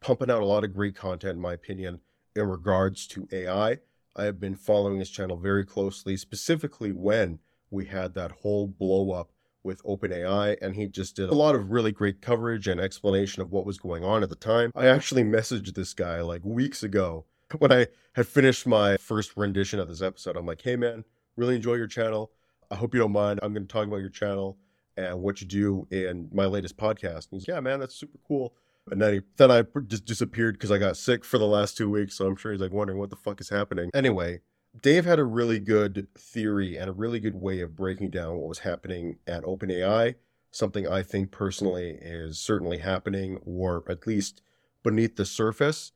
pumping 0.01 0.29
out 0.29 0.41
a 0.41 0.45
lot 0.45 0.63
of 0.63 0.73
great 0.73 0.95
content, 0.95 1.35
in 1.35 1.41
my 1.41 1.53
opinion, 1.53 1.99
in 2.35 2.47
regards 2.47 3.07
to 3.07 3.27
AI. 3.31 3.79
I 4.15 4.23
have 4.23 4.39
been 4.39 4.55
following 4.55 4.99
his 4.99 5.09
channel 5.09 5.37
very 5.37 5.65
closely, 5.65 6.17
specifically 6.17 6.91
when 6.91 7.39
we 7.69 7.85
had 7.85 8.13
that 8.15 8.31
whole 8.31 8.67
blow 8.67 9.11
up 9.11 9.31
with 9.63 9.83
OpenAI, 9.83 10.57
and 10.61 10.75
he 10.75 10.87
just 10.87 11.15
did 11.15 11.29
a 11.29 11.35
lot 11.35 11.55
of 11.55 11.71
really 11.71 11.91
great 11.91 12.21
coverage 12.21 12.67
and 12.67 12.79
explanation 12.79 13.41
of 13.41 13.51
what 13.51 13.65
was 13.65 13.77
going 13.77 14.03
on 14.03 14.23
at 14.23 14.29
the 14.29 14.35
time. 14.35 14.71
I 14.75 14.87
actually 14.87 15.23
messaged 15.23 15.73
this 15.73 15.93
guy 15.93 16.21
like 16.21 16.43
weeks 16.43 16.83
ago 16.83 17.25
when 17.57 17.71
I 17.71 17.87
had 18.13 18.27
finished 18.27 18.67
my 18.67 18.97
first 18.97 19.35
rendition 19.35 19.79
of 19.79 19.87
this 19.87 20.01
episode. 20.01 20.37
I'm 20.37 20.45
like, 20.45 20.61
hey 20.61 20.75
man, 20.75 21.03
really 21.35 21.55
enjoy 21.55 21.75
your 21.75 21.87
channel. 21.87 22.31
I 22.69 22.75
hope 22.75 22.93
you 22.93 22.99
don't 22.99 23.11
mind. 23.11 23.39
I'm 23.41 23.53
going 23.53 23.65
to 23.65 23.71
talk 23.71 23.87
about 23.87 23.97
your 23.97 24.09
channel 24.09 24.57
and 24.97 25.21
what 25.21 25.41
you 25.41 25.47
do 25.47 25.87
in 25.91 26.29
my 26.33 26.45
latest 26.45 26.77
podcast. 26.77 27.31
And 27.31 27.39
he's, 27.39 27.47
yeah, 27.47 27.59
man, 27.59 27.79
that's 27.79 27.95
super 27.95 28.17
cool. 28.27 28.53
And 28.89 29.01
then 29.01 29.13
he, 29.13 29.21
then 29.37 29.51
I 29.51 29.63
just 29.87 30.05
disappeared 30.05 30.55
because 30.55 30.71
I 30.71 30.77
got 30.77 30.97
sick 30.97 31.23
for 31.23 31.37
the 31.37 31.45
last 31.45 31.77
two 31.77 31.89
weeks. 31.89 32.15
So 32.17 32.25
I'm 32.25 32.35
sure 32.35 32.51
he's 32.51 32.61
like 32.61 32.71
wondering 32.71 32.99
what 32.99 33.09
the 33.09 33.15
fuck 33.15 33.39
is 33.41 33.49
happening. 33.49 33.89
Anyway, 33.93 34.39
Dave 34.81 35.05
had 35.05 35.19
a 35.19 35.23
really 35.23 35.59
good 35.59 36.07
theory 36.17 36.77
and 36.77 36.89
a 36.89 36.93
really 36.93 37.19
good 37.19 37.35
way 37.35 37.61
of 37.61 37.75
breaking 37.75 38.09
down 38.09 38.37
what 38.37 38.49
was 38.49 38.59
happening 38.59 39.17
at 39.25 39.43
OpenAI. 39.43 40.15
Something 40.51 40.87
I 40.87 41.03
think 41.03 41.31
personally 41.31 41.97
is 42.01 42.39
certainly 42.39 42.79
happening, 42.79 43.39
or 43.45 43.83
at 43.89 44.07
least 44.07 44.41
beneath 44.83 45.15
the 45.15 45.25
surface. 45.25 45.91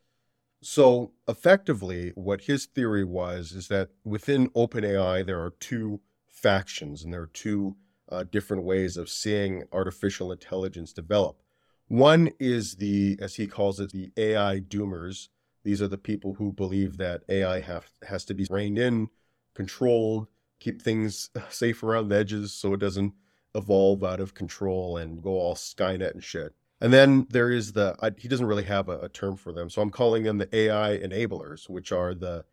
So, 0.61 1.11
effectively, 1.27 2.11
what 2.15 2.41
his 2.41 2.65
theory 2.65 3.03
was 3.03 3.51
is 3.51 3.67
that 3.69 3.89
within 4.03 4.49
OpenAI, 4.49 5.25
there 5.25 5.41
are 5.41 5.53
two 5.59 6.01
factions 6.27 7.03
and 7.03 7.13
there 7.13 7.23
are 7.23 7.31
two 7.33 7.75
uh, 8.09 8.23
different 8.29 8.63
ways 8.63 8.97
of 8.97 9.09
seeing 9.09 9.63
artificial 9.71 10.31
intelligence 10.31 10.93
develop. 10.93 11.41
One 11.87 12.31
is 12.39 12.75
the, 12.75 13.17
as 13.21 13.35
he 13.35 13.47
calls 13.47 13.79
it, 13.79 13.91
the 13.91 14.11
AI 14.17 14.59
doomers, 14.59 15.29
these 15.63 15.81
are 15.81 15.87
the 15.87 15.97
people 15.97 16.35
who 16.35 16.51
believe 16.51 16.97
that 16.97 17.23
AI 17.29 17.61
have, 17.61 17.91
has 18.07 18.25
to 18.25 18.33
be 18.33 18.47
reined 18.49 18.79
in, 18.79 19.09
controlled, 19.53 20.27
keep 20.59 20.81
things 20.81 21.29
safe 21.49 21.83
around 21.83 22.09
the 22.09 22.17
edges 22.17 22.53
so 22.53 22.73
it 22.73 22.79
doesn't 22.79 23.13
evolve 23.53 24.03
out 24.03 24.19
of 24.19 24.33
control 24.33 24.97
and 24.97 25.21
go 25.21 25.31
all 25.31 25.55
Skynet 25.55 26.13
and 26.13 26.23
shit. 26.23 26.53
And 26.79 26.91
then 26.91 27.27
there 27.29 27.51
is 27.51 27.73
the, 27.73 27.95
I, 28.01 28.11
he 28.17 28.27
doesn't 28.27 28.45
really 28.45 28.63
have 28.63 28.89
a, 28.89 28.99
a 28.99 29.09
term 29.09 29.35
for 29.35 29.51
them. 29.51 29.69
So 29.69 29.81
I'm 29.81 29.91
calling 29.91 30.23
them 30.23 30.39
the 30.39 30.55
AI 30.55 30.97
enablers, 30.97 31.69
which 31.69 31.91
are 31.91 32.15
the, 32.15 32.45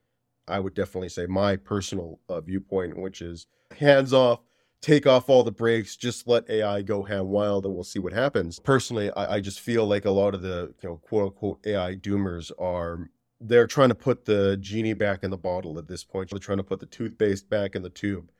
I 0.46 0.60
would 0.60 0.74
definitely 0.74 1.08
say 1.08 1.26
my 1.26 1.56
personal 1.56 2.20
uh, 2.28 2.40
viewpoint, 2.40 2.98
which 2.98 3.22
is 3.22 3.46
hands 3.78 4.12
off, 4.12 4.40
take 4.80 5.06
off 5.06 5.28
all 5.28 5.42
the 5.42 5.52
brakes, 5.52 5.96
just 5.96 6.28
let 6.28 6.48
AI 6.48 6.82
go 6.82 7.02
ham 7.02 7.28
wild 7.28 7.64
and 7.64 7.74
we'll 7.74 7.84
see 7.84 7.98
what 7.98 8.12
happens. 8.12 8.58
Personally, 8.58 9.10
I, 9.12 9.36
I 9.36 9.40
just 9.40 9.60
feel 9.60 9.86
like 9.86 10.04
a 10.04 10.10
lot 10.10 10.34
of 10.34 10.42
the, 10.42 10.74
you 10.82 10.88
know, 10.88 10.96
quote 10.96 11.24
unquote 11.24 11.66
AI 11.66 11.94
doomers 11.96 12.50
are 12.58 13.10
they're 13.40 13.66
trying 13.66 13.88
to 13.90 13.94
put 13.94 14.24
the 14.24 14.56
genie 14.60 14.94
back 14.94 15.22
in 15.22 15.30
the 15.30 15.36
bottle 15.36 15.78
at 15.78 15.88
this 15.88 16.04
point. 16.04 16.30
They're 16.30 16.38
trying 16.38 16.58
to 16.58 16.64
put 16.64 16.80
the 16.80 16.86
toothpaste 16.86 17.48
back 17.48 17.74
in 17.74 17.82
the 17.82 17.90
tube. 17.90 18.30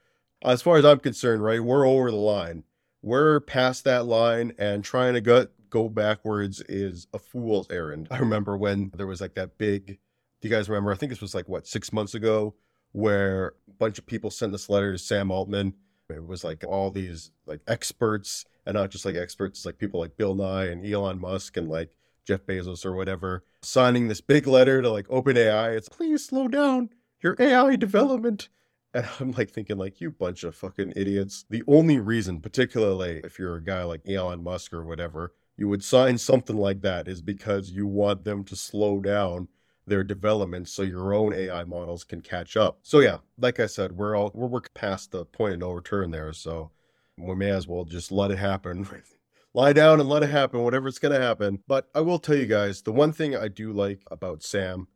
As 0.43 0.63
far 0.63 0.77
as 0.77 0.85
I'm 0.85 1.01
concerned, 1.01 1.43
right, 1.43 1.63
we're 1.63 1.87
over 1.87 2.11
the 2.11 2.17
line. 2.17 2.65
We're 3.03 3.41
past 3.41 3.85
that 3.85 4.07
line 4.07 4.53
and 4.59 4.85
trying 4.85 5.15
to 5.15 5.21
go 5.21 5.47
go 5.71 5.89
backwards 5.89 6.63
is 6.69 7.07
a 7.13 7.19
fool's 7.19 7.71
errand. 7.71 8.09
I 8.11 8.19
remember 8.19 8.57
when 8.57 8.91
there 8.95 9.07
was 9.07 9.21
like 9.21 9.35
that 9.35 9.59
big 9.59 9.99
do 10.41 10.49
you 10.49 10.55
guys 10.55 10.69
remember? 10.69 10.93
I 10.93 10.95
think 10.95 11.11
this 11.11 11.21
was 11.21 11.35
like 11.35 11.49
what, 11.49 11.67
six 11.67 11.93
months 11.93 12.15
ago, 12.15 12.55
where 12.93 13.55
a 13.69 13.73
bunch 13.79 13.99
of 13.99 14.07
people 14.07 14.31
sent 14.31 14.53
this 14.53 14.69
letter 14.69 14.93
to 14.93 14.99
Sam 14.99 15.31
Altman 15.31 15.75
it 16.11 16.27
was 16.27 16.45
like 16.45 16.65
all 16.67 16.91
these 16.91 17.31
like 17.47 17.61
experts 17.67 18.45
and 18.67 18.75
not 18.75 18.91
just 18.91 19.05
like 19.05 19.17
experts, 19.17 19.67
like 19.67 19.79
people 19.79 20.01
like 20.01 20.17
Bill 20.17 20.35
Nye 20.35 20.67
and 20.67 20.85
Elon 20.87 21.21
Musk 21.21 21.57
and 21.57 21.69
like 21.69 21.91
Jeff 22.25 22.47
Bezos 22.47 22.85
or 22.85 22.95
whatever, 22.95 23.45
signing 23.63 24.09
this 24.09 24.21
big 24.21 24.47
letter 24.47 24.83
to 24.83 24.91
like 24.91 25.09
OpenAI. 25.09 25.77
It's 25.77 25.89
please 25.89 26.25
slow 26.25 26.49
down 26.49 26.91
your 27.21 27.37
AI 27.39 27.77
development. 27.77 28.49
And 28.95 29.07
I'm 29.21 29.33
like 29.33 29.51
thinking, 29.51 29.77
like, 29.77 30.01
you 30.01 30.11
bunch 30.11 30.45
of 30.45 30.55
fucking 30.55 30.95
idiots. 30.97 31.45
The 31.51 31.63
only 31.67 31.99
reason, 31.99 32.41
particularly 32.41 33.21
if 33.25 33.39
you're 33.39 33.57
a 33.57 33.65
guy 33.65 33.83
like 33.85 34.09
Elon 34.09 34.43
Musk 34.43 34.73
or 34.73 34.85
whatever, 34.85 35.35
you 35.57 35.69
would 35.69 35.85
sign 35.85 36.19
something 36.19 36.57
like 36.57 36.83
that 36.83 37.09
is 37.09 37.21
because 37.21 37.71
you 37.71 37.87
want 37.87 38.25
them 38.25 38.45
to 38.45 38.57
slow 38.57 39.01
down 39.01 39.49
their 39.89 40.05
development 40.05 40.69
so 40.69 40.83
your 40.83 41.15
own 41.15 41.33
AI 41.33 41.65
models 41.65 42.05
can 42.05 42.21
catch 42.21 42.57
up. 42.57 42.79
So 42.83 43.01
yeah, 43.01 43.19
like 43.39 43.61
I 43.61 43.67
said, 43.67 43.93
we're 43.93 44.17
all 44.17 44.31
we're 44.35 44.47
working 44.47 44.73
past 44.75 45.11
the 45.11 45.25
point 45.25 45.55
of 45.55 45.61
no 45.61 45.73
return 45.73 46.11
there. 46.11 46.33
So 46.33 46.71
we 47.17 47.35
may 47.35 47.51
as 47.51 47.67
well 47.67 47.85
just 47.85 48.13
let 48.13 48.31
it 48.31 48.39
happen. 48.39 48.87
Lie 49.55 49.73
down 49.73 49.99
and 49.99 50.09
let 50.09 50.23
it 50.23 50.31
happen, 50.31 50.63
whatever 50.63 50.89
it's 50.89 50.99
gonna 50.99 51.21
happen. 51.21 51.63
But 51.67 51.89
I 51.95 52.01
will 52.01 52.19
tell 52.19 52.37
you 52.37 52.47
guys, 52.47 52.83
the 52.83 52.93
one 52.93 53.13
thing 53.13 53.35
I 53.37 53.49
do 53.49 53.73
like 53.73 54.03
about 54.11 54.43
Sam 54.43 54.89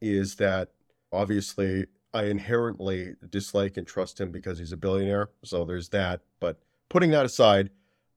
is 0.00 0.36
that 0.36 0.70
obviously 1.12 1.86
I 2.12 2.24
inherently 2.24 3.14
dislike 3.28 3.76
and 3.76 3.86
trust 3.86 4.20
him 4.20 4.32
because 4.32 4.58
he's 4.58 4.72
a 4.72 4.76
billionaire. 4.76 5.30
So 5.44 5.64
there's 5.64 5.90
that. 5.90 6.22
But 6.40 6.58
putting 6.88 7.10
that 7.12 7.24
aside, 7.24 7.70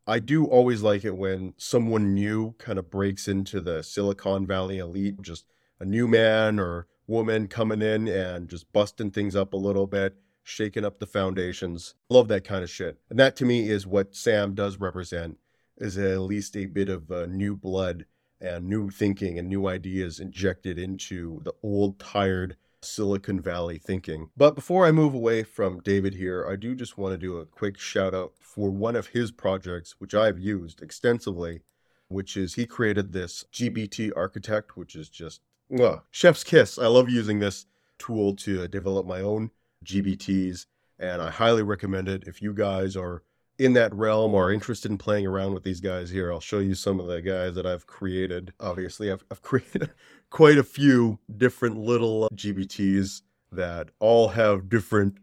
I 0.06 0.20
do 0.20 0.46
always 0.46 0.82
like 0.82 1.06
it 1.06 1.16
when 1.16 1.54
someone 1.58 2.14
new 2.14 2.56
kind 2.58 2.78
of 2.78 2.90
breaks 2.90 3.28
into 3.28 3.62
the 3.62 3.84
Silicon 3.84 4.46
Valley 4.46 4.80
elite, 4.80 5.22
just 5.22 5.46
a 5.84 5.86
new 5.86 6.08
man 6.08 6.62
or 6.62 6.88
woman 7.08 7.46
coming 7.46 7.82
in 7.82 8.08
and 8.08 8.48
just 8.48 8.72
busting 8.72 9.12
things 9.12 9.36
up 9.36 9.52
a 9.52 9.58
little 9.58 9.86
bit, 9.86 10.16
shaking 10.42 10.86
up 10.86 11.00
the 11.00 11.06
foundations. 11.06 11.94
Love 12.10 12.30
that 12.30 12.46
kind 12.46 12.64
of 12.64 12.70
shit. 12.70 12.98
And 13.10 13.20
that 13.20 13.36
to 13.36 13.46
me 13.46 13.70
is 13.70 13.86
what 13.86 14.16
Sam 14.16 14.56
does 14.56 14.78
represent 14.78 15.38
is 15.78 15.98
at 15.98 16.22
least 16.22 16.56
a 16.56 16.68
bit 16.68 16.88
of 16.88 17.12
uh, 17.12 17.26
new 17.26 17.58
blood 17.58 18.06
and 18.40 18.70
new 18.70 18.90
thinking 18.90 19.38
and 19.38 19.50
new 19.50 19.68
ideas 19.68 20.22
injected 20.22 20.80
into 20.80 21.42
the 21.44 21.54
old 21.62 22.00
tired 22.00 22.56
Silicon 22.80 23.42
Valley 23.42 23.78
thinking. 23.78 24.30
But 24.38 24.56
before 24.56 24.86
I 24.86 24.94
move 24.94 25.14
away 25.14 25.44
from 25.44 25.82
David 25.82 26.16
here, 26.16 26.48
I 26.50 26.56
do 26.56 26.76
just 26.76 26.98
want 26.98 27.12
to 27.14 27.18
do 27.18 27.38
a 27.38 27.46
quick 27.46 27.78
shout 27.78 28.14
out 28.14 28.36
for 28.40 28.70
one 28.70 28.96
of 28.96 29.08
his 29.08 29.34
projects, 29.34 29.96
which 30.00 30.14
I've 30.14 30.40
used 30.40 30.82
extensively, 30.82 31.62
which 32.08 32.38
is 32.38 32.54
he 32.54 32.66
created 32.66 33.12
this 33.12 33.44
GBT 33.52 34.12
architect, 34.16 34.78
which 34.78 34.96
is 34.96 35.10
just 35.10 35.42
well, 35.70 36.04
chef's 36.12 36.44
kiss. 36.44 36.78
I 36.78 36.88
love 36.88 37.10
using 37.10 37.40
this 37.40 37.66
tool 37.98 38.36
to 38.38 38.68
develop 38.68 39.06
my 39.06 39.22
own 39.22 39.52
GBTs, 39.86 40.66
and 41.00 41.22
I 41.22 41.30
highly 41.30 41.64
recommend 41.64 42.08
it. 42.08 42.24
If 42.26 42.42
you 42.42 42.54
guys 42.54 42.96
are 42.96 43.24
in 43.58 43.74
that 43.74 43.94
realm 43.94 44.34
or 44.34 44.52
interested 44.52 44.92
in 44.92 44.98
playing 44.98 45.28
around 45.28 45.54
with 45.54 45.64
these 45.64 45.80
guys 45.80 46.10
here, 46.10 46.32
I'll 46.32 46.40
show 46.40 46.60
you 46.60 46.76
some 46.76 47.00
of 47.00 47.08
the 47.08 47.22
guys 47.22 47.56
that 47.56 47.66
I've 47.66 47.88
created. 47.88 48.54
Obviously, 48.60 49.12
I've, 49.12 49.24
I've 49.30 49.42
created 49.42 49.92
quite 50.30 50.58
a 50.58 50.64
few 50.64 51.20
different 51.38 51.78
little 51.78 52.30
GBTs 52.34 53.22
that 53.52 53.90
all 54.00 54.30
have 54.30 54.70
different 54.70 55.18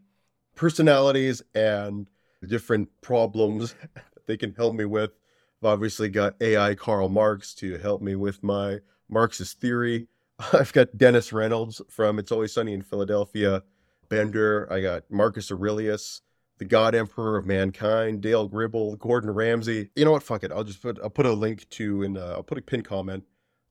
personalities 0.55 1.43
and 1.55 2.09
different 2.47 2.89
problems 3.01 3.75
they 4.27 4.37
can 4.37 4.55
help 4.55 4.75
me 4.75 4.85
with. 4.85 5.11
I've 5.61 5.69
obviously 5.69 6.09
got 6.09 6.41
AI 6.41 6.75
Karl 6.75 7.09
Marx 7.09 7.55
to 7.57 7.79
help 7.79 8.01
me 8.01 8.15
with 8.15 8.43
my 8.43 8.79
Marxist 9.09 9.61
theory. 9.61 10.07
I've 10.53 10.73
got 10.73 10.97
Dennis 10.97 11.33
Reynolds 11.33 11.83
from 11.89 12.19
It's 12.19 12.33
Always 12.33 12.53
Sunny 12.53 12.73
in 12.73 12.83
Philadelphia, 12.83 13.63
Bender. 14.09 14.71
I 14.73 14.81
got 14.81 15.05
Marcus 15.11 15.51
Aurelius, 15.51 16.23
the 16.59 16.65
God 16.65 16.95
Emperor 16.95 17.37
of 17.37 17.47
Mankind, 17.47 18.21
Dale 18.21 18.49
Gribble, 18.49 18.97
Gordon 18.97 19.31
Ramsay. 19.31 19.91
You 19.97 20.05
know 20.05 20.13
what? 20.13 20.23
Fuck 20.23 20.45
it. 20.45 20.53
I'll 20.53 20.65
just 20.65 20.83
put 20.83 20.99
I'll 21.03 21.11
put 21.11 21.27
a 21.27 21.33
link 21.33 21.69
to 21.71 22.03
and 22.03 22.17
uh, 22.17 22.35
I'll 22.37 22.43
put 22.43 22.59
a 22.59 22.63
pin 22.63 22.83
comment. 22.83 23.25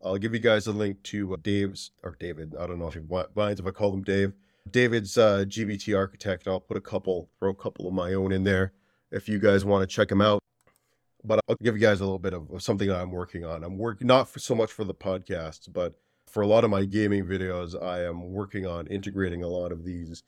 I'll 0.03 0.17
give 0.17 0.33
you 0.33 0.39
guys 0.39 0.67
a 0.67 0.71
link 0.71 1.01
to 1.03 1.33
uh, 1.33 1.37
Dave's 1.41 1.91
or 2.03 2.15
David. 2.19 2.55
I 2.59 2.67
don't 2.67 2.79
know 2.79 2.87
if 2.87 2.93
he 2.93 3.01
minds 3.35 3.59
if 3.59 3.65
I 3.65 3.71
call 3.71 3.93
him 3.93 4.03
Dave. 4.03 4.33
David's 4.69 5.17
uh, 5.17 5.45
GPT 5.47 5.97
architect. 5.97 6.47
I'll 6.47 6.59
put 6.59 6.77
a 6.77 6.81
couple, 6.81 7.29
throw 7.39 7.49
a 7.49 7.55
couple 7.55 7.87
of 7.87 7.93
my 7.93 8.13
own 8.13 8.31
in 8.31 8.43
there 8.43 8.73
if 9.11 9.27
you 9.27 9.39
guys 9.39 9.65
want 9.65 9.87
to 9.87 9.93
check 9.93 10.11
him 10.11 10.21
out. 10.21 10.39
But 11.23 11.39
I'll 11.49 11.57
give 11.61 11.75
you 11.75 11.81
guys 11.81 11.99
a 11.99 12.03
little 12.03 12.19
bit 12.19 12.33
of, 12.33 12.61
something 12.61 12.87
that 12.87 13.01
I'm 13.01 13.11
working 13.11 13.43
on. 13.43 13.63
I'm 13.63 13.77
working 13.77 14.07
not 14.07 14.29
for, 14.29 14.39
so 14.39 14.55
much 14.55 14.71
for 14.71 14.85
the 14.85 14.93
podcast, 14.93 15.73
but 15.73 15.95
for 16.29 16.41
a 16.41 16.47
lot 16.47 16.63
of 16.63 16.69
my 16.69 16.85
gaming 16.85 17.25
videos, 17.25 17.81
I 17.81 18.03
am 18.05 18.31
working 18.31 18.65
on 18.65 18.87
integrating 18.87 19.43
a 19.43 19.47
lot 19.47 19.71
of 19.71 19.83
these 19.83 20.23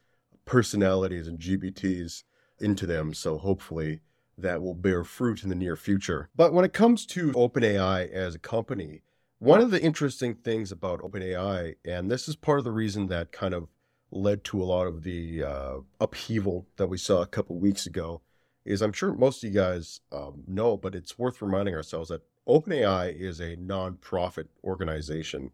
personalities 0.46 1.28
and 1.28 1.40
GBTs 1.40 2.24
into 2.60 2.86
them. 2.86 3.14
So 3.14 3.38
hopefully 3.38 4.02
that 4.38 4.62
will 4.62 4.74
bear 4.74 5.04
fruit 5.04 5.44
in 5.44 5.50
the 5.50 5.56
near 5.56 5.76
future. 5.76 6.30
But 6.36 6.54
when 6.54 6.66
it 6.66 6.74
comes 6.74 7.06
to 7.08 7.32
OpenAI 7.34 8.12
as 8.12 8.36
a 8.36 8.40
company, 8.40 9.04
one 9.40 9.62
of 9.62 9.72
the 9.72 9.82
interesting 9.82 10.36
things 10.36 10.72
about 10.72 11.02
OpenAI, 11.02 11.76
and 11.86 12.10
this 12.10 12.28
is 12.28 12.36
part 12.36 12.60
of 12.60 12.66
the 12.66 12.72
reason 12.72 13.08
that 13.08 13.32
kind 13.32 13.54
of 13.54 13.68
led 14.12 14.44
to 14.44 14.62
a 14.62 14.66
lot 14.66 14.88
of 14.88 15.04
the 15.04 15.44
uh, 15.44 15.78
upheaval 16.00 16.68
that 16.78 16.88
we 16.88 16.98
saw 16.98 17.22
a 17.22 17.28
couple 17.28 17.58
weeks 17.58 17.86
ago, 17.86 18.22
is 18.66 18.82
I'm 18.82 18.94
sure 18.94 19.14
most 19.14 19.44
of 19.44 19.50
you 19.50 19.60
guys 19.60 20.02
um, 20.12 20.44
know, 20.48 20.78
but 20.78 20.94
it's 20.94 21.18
worth 21.18 21.42
reminding 21.42 21.74
ourselves 21.74 22.10
that 22.10 22.22
OpenAI 22.48 23.16
is 23.20 23.40
a 23.40 23.56
nonprofit 23.56 24.48
organization. 24.64 25.52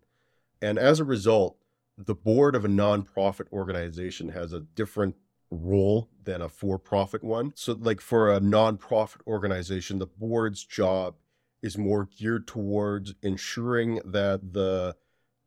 And 0.61 0.77
as 0.77 0.99
a 0.99 1.05
result, 1.05 1.57
the 1.97 2.15
board 2.15 2.55
of 2.55 2.65
a 2.65 2.69
nonprofit 2.69 3.51
organization 3.51 4.29
has 4.29 4.53
a 4.53 4.61
different 4.61 5.15
role 5.49 6.09
than 6.23 6.41
a 6.41 6.49
for 6.49 6.77
profit 6.77 7.23
one. 7.23 7.53
So, 7.55 7.73
like 7.73 8.01
for 8.01 8.33
a 8.33 8.39
nonprofit 8.39 9.21
organization, 9.25 9.99
the 9.99 10.07
board's 10.07 10.63
job 10.63 11.15
is 11.61 11.77
more 11.77 12.05
geared 12.05 12.47
towards 12.47 13.15
ensuring 13.21 13.99
that 14.05 14.53
the 14.53 14.95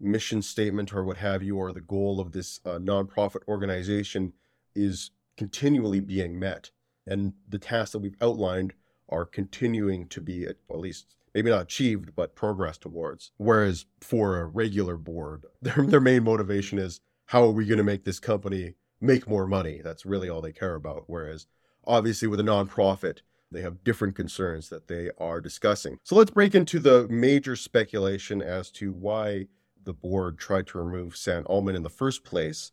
mission 0.00 0.42
statement 0.42 0.92
or 0.94 1.04
what 1.04 1.18
have 1.18 1.42
you, 1.42 1.56
or 1.56 1.72
the 1.72 1.80
goal 1.80 2.20
of 2.20 2.32
this 2.32 2.60
uh, 2.64 2.78
nonprofit 2.78 3.46
organization 3.46 4.32
is 4.74 5.10
continually 5.36 6.00
being 6.00 6.38
met. 6.38 6.70
And 7.06 7.34
the 7.48 7.58
tasks 7.58 7.92
that 7.92 7.98
we've 7.98 8.16
outlined 8.20 8.72
are 9.08 9.24
continuing 9.24 10.08
to 10.08 10.20
be, 10.20 10.46
at 10.46 10.56
least 10.70 11.16
maybe 11.34 11.50
not 11.50 11.62
achieved, 11.62 12.14
but 12.14 12.34
progress 12.34 12.78
towards. 12.78 13.32
Whereas 13.36 13.86
for 14.00 14.38
a 14.38 14.46
regular 14.46 14.96
board, 14.96 15.46
their, 15.62 15.84
their 15.86 16.00
main 16.00 16.24
motivation 16.24 16.78
is 16.78 17.00
how 17.26 17.44
are 17.44 17.52
we 17.52 17.66
going 17.66 17.78
to 17.78 17.84
make 17.84 18.04
this 18.04 18.20
company 18.20 18.74
make 19.00 19.28
more 19.28 19.46
money? 19.46 19.80
That's 19.82 20.04
really 20.04 20.28
all 20.28 20.40
they 20.40 20.52
care 20.52 20.74
about. 20.74 21.04
Whereas 21.06 21.46
obviously 21.86 22.28
with 22.28 22.40
a 22.40 22.44
nonprofit, 22.44 23.18
they 23.52 23.62
have 23.62 23.84
different 23.84 24.14
concerns 24.14 24.68
that 24.68 24.88
they 24.88 25.10
are 25.18 25.40
discussing. 25.40 25.98
So 26.04 26.14
let's 26.14 26.30
break 26.30 26.54
into 26.54 26.78
the 26.78 27.08
major 27.08 27.56
speculation 27.56 28.42
as 28.42 28.70
to 28.72 28.92
why 28.92 29.46
the 29.82 29.92
board 29.92 30.38
tried 30.38 30.66
to 30.68 30.78
remove 30.78 31.16
Sam 31.16 31.44
Altman 31.46 31.74
in 31.74 31.82
the 31.82 31.90
first 31.90 32.24
place. 32.24 32.72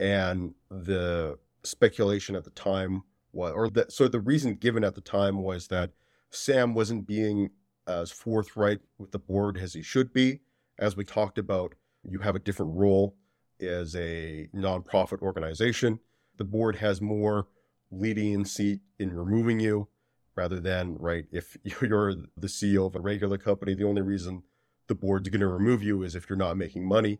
And 0.00 0.54
the 0.70 1.38
speculation 1.64 2.36
at 2.36 2.44
the 2.44 2.50
time 2.50 3.02
was, 3.32 3.52
or 3.54 3.70
that, 3.70 3.92
so 3.92 4.08
the 4.08 4.20
reason 4.20 4.54
given 4.54 4.84
at 4.84 4.94
the 4.94 5.00
time 5.00 5.42
was 5.42 5.68
that 5.68 5.92
Sam 6.30 6.74
wasn't 6.74 7.06
being 7.06 7.50
as 7.88 8.10
forthright 8.10 8.80
with 8.98 9.10
the 9.10 9.18
board 9.18 9.56
as 9.56 9.74
he 9.74 9.82
should 9.82 10.12
be. 10.12 10.40
As 10.78 10.96
we 10.96 11.04
talked 11.04 11.38
about, 11.38 11.74
you 12.04 12.20
have 12.20 12.36
a 12.36 12.40
different 12.40 12.76
role 12.76 13.16
as 13.60 13.96
a 13.96 14.48
nonprofit 14.54 15.20
organization. 15.22 15.98
The 16.36 16.44
board 16.44 16.76
has 16.76 17.00
more 17.00 17.48
leniency 17.90 18.32
in 18.32 18.44
seat 18.44 18.80
in 18.98 19.16
removing 19.16 19.58
you 19.58 19.88
rather 20.36 20.60
than, 20.60 20.96
right, 20.98 21.24
if 21.32 21.56
you're 21.82 22.14
the 22.14 22.46
CEO 22.46 22.86
of 22.86 22.94
a 22.94 23.00
regular 23.00 23.38
company, 23.38 23.74
the 23.74 23.86
only 23.86 24.02
reason 24.02 24.44
the 24.86 24.94
board's 24.94 25.28
going 25.28 25.40
to 25.40 25.48
remove 25.48 25.82
you 25.82 26.02
is 26.02 26.14
if 26.14 26.28
you're 26.28 26.38
not 26.38 26.56
making 26.56 26.86
money. 26.86 27.18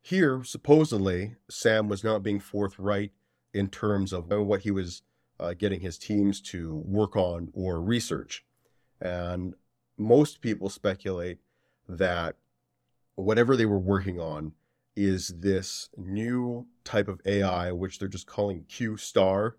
Here, 0.00 0.42
supposedly, 0.44 1.36
Sam 1.48 1.88
was 1.88 2.02
not 2.02 2.22
being 2.22 2.40
forthright 2.40 3.12
in 3.54 3.68
terms 3.68 4.12
of 4.12 4.28
what 4.28 4.62
he 4.62 4.70
was 4.70 5.02
uh, 5.38 5.54
getting 5.54 5.80
his 5.80 5.98
teams 5.98 6.40
to 6.40 6.82
work 6.84 7.16
on 7.16 7.50
or 7.52 7.80
research. 7.80 8.44
And 9.00 9.54
most 10.02 10.40
people 10.40 10.68
speculate 10.68 11.38
that 11.88 12.36
whatever 13.14 13.56
they 13.56 13.66
were 13.66 13.78
working 13.78 14.20
on 14.20 14.52
is 14.96 15.28
this 15.38 15.88
new 15.96 16.66
type 16.84 17.08
of 17.08 17.20
AI, 17.24 17.72
which 17.72 17.98
they're 17.98 18.08
just 18.08 18.26
calling 18.26 18.64
Q 18.68 18.96
star. 18.96 19.56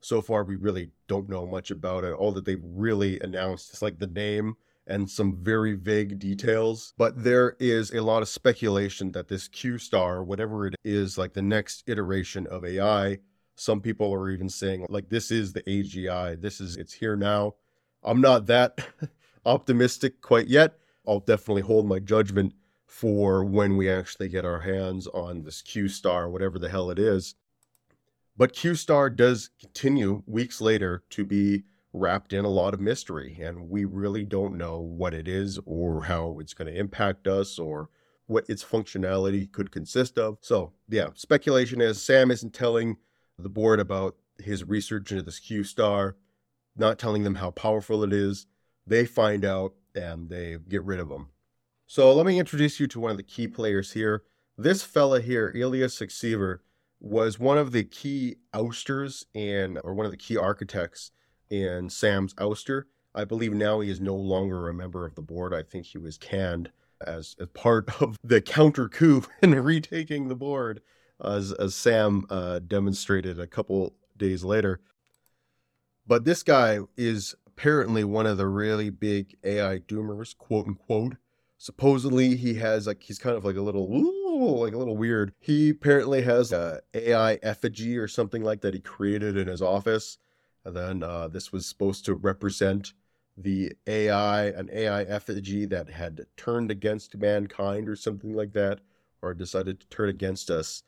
So 0.00 0.22
far, 0.22 0.44
we 0.44 0.56
really 0.56 0.90
don't 1.08 1.28
know 1.28 1.46
much 1.46 1.70
about 1.70 2.04
it. 2.04 2.14
All 2.14 2.32
that 2.32 2.46
they've 2.46 2.62
really 2.62 3.20
announced 3.20 3.74
is 3.74 3.82
like 3.82 3.98
the 3.98 4.06
name 4.06 4.56
and 4.86 5.08
some 5.10 5.36
very 5.42 5.74
vague 5.74 6.18
details. 6.18 6.94
But 6.96 7.22
there 7.22 7.56
is 7.60 7.92
a 7.92 8.02
lot 8.02 8.22
of 8.22 8.28
speculation 8.28 9.12
that 9.12 9.28
this 9.28 9.46
Q 9.48 9.78
star, 9.78 10.24
whatever 10.24 10.66
it 10.66 10.74
is, 10.84 11.18
like 11.18 11.34
the 11.34 11.42
next 11.42 11.84
iteration 11.86 12.46
of 12.46 12.64
AI. 12.64 13.18
Some 13.56 13.82
people 13.82 14.12
are 14.14 14.30
even 14.30 14.48
saying 14.48 14.86
like 14.88 15.10
this 15.10 15.30
is 15.30 15.52
the 15.52 15.62
AGI. 15.62 16.40
This 16.40 16.60
is 16.60 16.76
it's 16.76 16.94
here 16.94 17.16
now. 17.16 17.54
I'm 18.02 18.22
not 18.22 18.46
that 18.46 18.78
optimistic 19.44 20.20
quite 20.20 20.48
yet. 20.48 20.78
I'll 21.06 21.20
definitely 21.20 21.62
hold 21.62 21.86
my 21.86 21.98
judgment 21.98 22.54
for 22.86 23.44
when 23.44 23.76
we 23.76 23.88
actually 23.88 24.28
get 24.28 24.44
our 24.44 24.60
hands 24.60 25.06
on 25.08 25.42
this 25.42 25.62
Q 25.62 25.88
star, 25.88 26.28
whatever 26.28 26.58
the 26.58 26.68
hell 26.68 26.90
it 26.90 26.98
is. 26.98 27.34
But 28.36 28.52
Q 28.52 28.74
star 28.74 29.10
does 29.10 29.50
continue 29.60 30.22
weeks 30.26 30.60
later 30.60 31.02
to 31.10 31.24
be 31.24 31.64
wrapped 31.92 32.32
in 32.32 32.44
a 32.44 32.48
lot 32.48 32.74
of 32.74 32.80
mystery, 32.80 33.38
and 33.42 33.68
we 33.68 33.84
really 33.84 34.24
don't 34.24 34.56
know 34.56 34.80
what 34.80 35.14
it 35.14 35.28
is 35.28 35.58
or 35.66 36.04
how 36.04 36.38
it's 36.40 36.54
going 36.54 36.72
to 36.72 36.78
impact 36.78 37.26
us 37.26 37.58
or 37.58 37.90
what 38.26 38.48
its 38.48 38.64
functionality 38.64 39.50
could 39.50 39.72
consist 39.72 40.16
of. 40.18 40.38
So, 40.40 40.72
yeah, 40.88 41.08
speculation 41.14 41.80
is 41.80 42.02
Sam 42.02 42.30
isn't 42.30 42.54
telling 42.54 42.96
the 43.38 43.48
board 43.48 43.80
about 43.80 44.16
his 44.38 44.64
research 44.64 45.10
into 45.10 45.22
this 45.22 45.40
Q 45.40 45.64
star, 45.64 46.16
not 46.76 46.98
telling 46.98 47.24
them 47.24 47.36
how 47.36 47.50
powerful 47.50 48.04
it 48.04 48.12
is. 48.12 48.46
They 48.90 49.06
find 49.06 49.44
out 49.44 49.74
and 49.94 50.28
they 50.28 50.56
get 50.68 50.82
rid 50.82 50.98
of 50.98 51.10
him. 51.10 51.28
So 51.86 52.12
let 52.12 52.26
me 52.26 52.40
introduce 52.40 52.80
you 52.80 52.88
to 52.88 52.98
one 52.98 53.12
of 53.12 53.16
the 53.16 53.22
key 53.22 53.46
players 53.46 53.92
here. 53.92 54.24
This 54.58 54.82
fella 54.82 55.20
here, 55.20 55.52
Ilya 55.54 55.86
Sutskever, 55.86 56.58
was 56.98 57.38
one 57.38 57.56
of 57.56 57.70
the 57.70 57.84
key 57.84 58.36
ousters 58.52 59.26
and 59.32 59.78
or 59.84 59.94
one 59.94 60.06
of 60.06 60.12
the 60.12 60.18
key 60.18 60.36
architects 60.36 61.12
in 61.48 61.88
Sam's 61.88 62.34
ouster. 62.34 62.84
I 63.14 63.24
believe 63.24 63.52
now 63.52 63.78
he 63.78 63.90
is 63.90 64.00
no 64.00 64.16
longer 64.16 64.68
a 64.68 64.74
member 64.74 65.06
of 65.06 65.14
the 65.14 65.22
board. 65.22 65.54
I 65.54 65.62
think 65.62 65.86
he 65.86 65.98
was 65.98 66.18
canned 66.18 66.72
as, 67.00 67.36
as 67.38 67.46
part 67.54 67.88
of 68.02 68.18
the 68.24 68.40
counter 68.40 68.88
coup 68.88 69.22
and 69.40 69.64
retaking 69.64 70.26
the 70.26 70.34
board, 70.34 70.82
as, 71.24 71.52
as 71.52 71.76
Sam 71.76 72.26
uh, 72.28 72.58
demonstrated 72.58 73.38
a 73.38 73.46
couple 73.46 73.94
days 74.16 74.42
later. 74.42 74.80
But 76.08 76.24
this 76.24 76.42
guy 76.42 76.80
is 76.96 77.36
apparently 77.60 78.02
one 78.02 78.24
of 78.24 78.38
the 78.38 78.46
really 78.46 78.88
big 78.88 79.36
AI 79.44 79.78
doomers, 79.80 80.36
quote 80.36 80.66
unquote. 80.66 81.16
Supposedly 81.58 82.34
he 82.36 82.54
has 82.54 82.86
like 82.86 83.02
he's 83.02 83.18
kind 83.18 83.36
of 83.36 83.44
like 83.44 83.56
a 83.56 83.60
little 83.60 83.94
ooh, 83.94 84.64
like 84.64 84.72
a 84.72 84.78
little 84.78 84.96
weird. 84.96 85.34
He 85.38 85.68
apparently 85.68 86.22
has 86.22 86.52
a 86.52 86.80
AI 86.94 87.34
effigy 87.42 87.98
or 87.98 88.08
something 88.08 88.42
like 88.42 88.62
that 88.62 88.72
he 88.72 88.80
created 88.80 89.36
in 89.36 89.46
his 89.46 89.60
office, 89.60 90.16
and 90.64 90.74
then 90.74 91.02
uh, 91.02 91.28
this 91.28 91.52
was 91.52 91.66
supposed 91.66 92.06
to 92.06 92.14
represent 92.14 92.94
the 93.36 93.72
AI, 93.86 94.46
an 94.46 94.70
AI 94.72 95.02
effigy 95.02 95.66
that 95.66 95.90
had 95.90 96.24
turned 96.38 96.70
against 96.70 97.18
mankind 97.18 97.90
or 97.90 97.96
something 97.96 98.32
like 98.32 98.54
that, 98.54 98.80
or 99.20 99.34
decided 99.34 99.80
to 99.80 99.86
turn 99.88 100.08
against 100.08 100.50
us. 100.50 100.82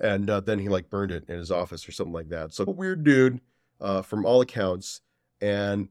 And 0.00 0.28
uh, 0.28 0.40
then 0.40 0.58
he 0.58 0.68
like 0.68 0.90
burned 0.90 1.12
it 1.12 1.24
in 1.28 1.38
his 1.38 1.52
office 1.52 1.88
or 1.88 1.92
something 1.92 2.12
like 2.12 2.30
that. 2.30 2.52
So 2.52 2.64
a 2.66 2.70
weird 2.70 3.04
dude, 3.04 3.40
uh, 3.80 4.02
from 4.02 4.26
all 4.26 4.40
accounts. 4.40 5.02
And 5.40 5.88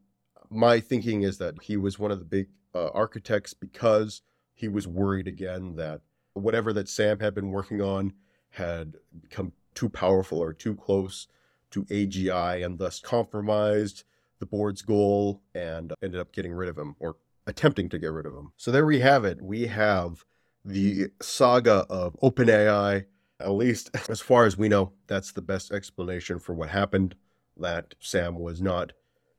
my 0.50 0.80
thinking 0.80 1.24
is 1.24 1.38
that 1.38 1.56
he 1.62 1.78
was 1.78 2.00
one 2.00 2.12
of 2.12 2.20
the 2.20 2.26
big 2.26 2.48
uh, 2.74 2.90
architects 2.90 3.54
because 3.54 4.22
he 4.54 4.68
was 4.68 4.88
worried 4.88 5.28
again 5.28 5.76
that 5.76 6.02
whatever 6.34 6.74
that 6.74 6.90
Sam 6.90 7.20
had 7.20 7.34
been 7.34 7.52
working 7.52 7.82
on 7.82 8.14
had 8.52 8.96
become 9.22 9.54
too 9.74 9.90
powerful 9.90 10.40
or 10.40 10.54
too 10.54 10.76
close 10.76 11.28
to 11.72 11.84
AGI 11.86 12.66
and 12.66 12.80
thus 12.80 13.00
compromised 13.00 14.04
the 14.40 14.46
board's 14.46 14.82
goal 14.82 15.42
and 15.54 15.94
ended 16.02 16.20
up 16.20 16.32
getting 16.32 16.54
rid 16.54 16.70
of 16.70 16.78
him 16.78 16.96
or 17.00 17.18
attempting 17.48 17.90
to 17.90 18.00
get 18.00 18.12
rid 18.12 18.26
of 18.26 18.34
him. 18.34 18.52
So 18.58 18.72
there 18.72 18.86
we 18.86 19.00
have 19.00 19.26
it. 19.26 19.42
We 19.42 19.68
have 19.68 20.24
the 20.64 21.08
saga 21.22 21.86
of 21.90 22.18
OpenAI. 22.22 23.06
At 23.40 23.52
least 23.52 23.90
as 24.10 24.22
far 24.22 24.46
as 24.46 24.58
we 24.58 24.70
know, 24.70 24.94
that's 25.08 25.32
the 25.32 25.42
best 25.42 25.72
explanation 25.72 26.40
for 26.40 26.54
what 26.54 26.70
happened. 26.70 27.16
That 27.58 27.96
Sam 28.00 28.40
was 28.40 28.62
not 28.62 28.92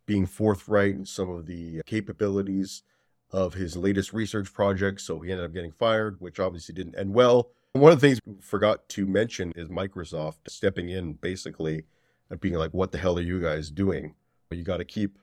being 0.06 0.26
forthright 0.26 0.94
in 0.94 1.04
some 1.04 1.28
of 1.28 1.46
the 1.46 1.82
capabilities 1.84 2.82
of 3.30 3.54
his 3.54 3.76
latest 3.76 4.12
research 4.12 4.52
project. 4.52 5.00
So 5.00 5.20
he 5.20 5.30
ended 5.30 5.46
up 5.46 5.52
getting 5.52 5.72
fired, 5.72 6.20
which 6.20 6.40
obviously 6.40 6.74
didn't 6.74 6.98
end 6.98 7.12
well. 7.12 7.50
One 7.72 7.92
of 7.92 8.00
the 8.00 8.06
things 8.06 8.20
we 8.24 8.36
forgot 8.40 8.88
to 8.90 9.06
mention 9.06 9.52
is 9.54 9.68
Microsoft 9.68 10.48
stepping 10.48 10.88
in 10.88 11.14
basically 11.14 11.84
and 12.30 12.40
being 12.40 12.54
like, 12.54 12.72
what 12.72 12.92
the 12.92 12.98
hell 12.98 13.18
are 13.18 13.22
you 13.22 13.40
guys 13.40 13.70
doing? 13.70 14.14
You 14.50 14.62
got 14.62 14.78
to 14.78 14.84
keep 14.84 15.18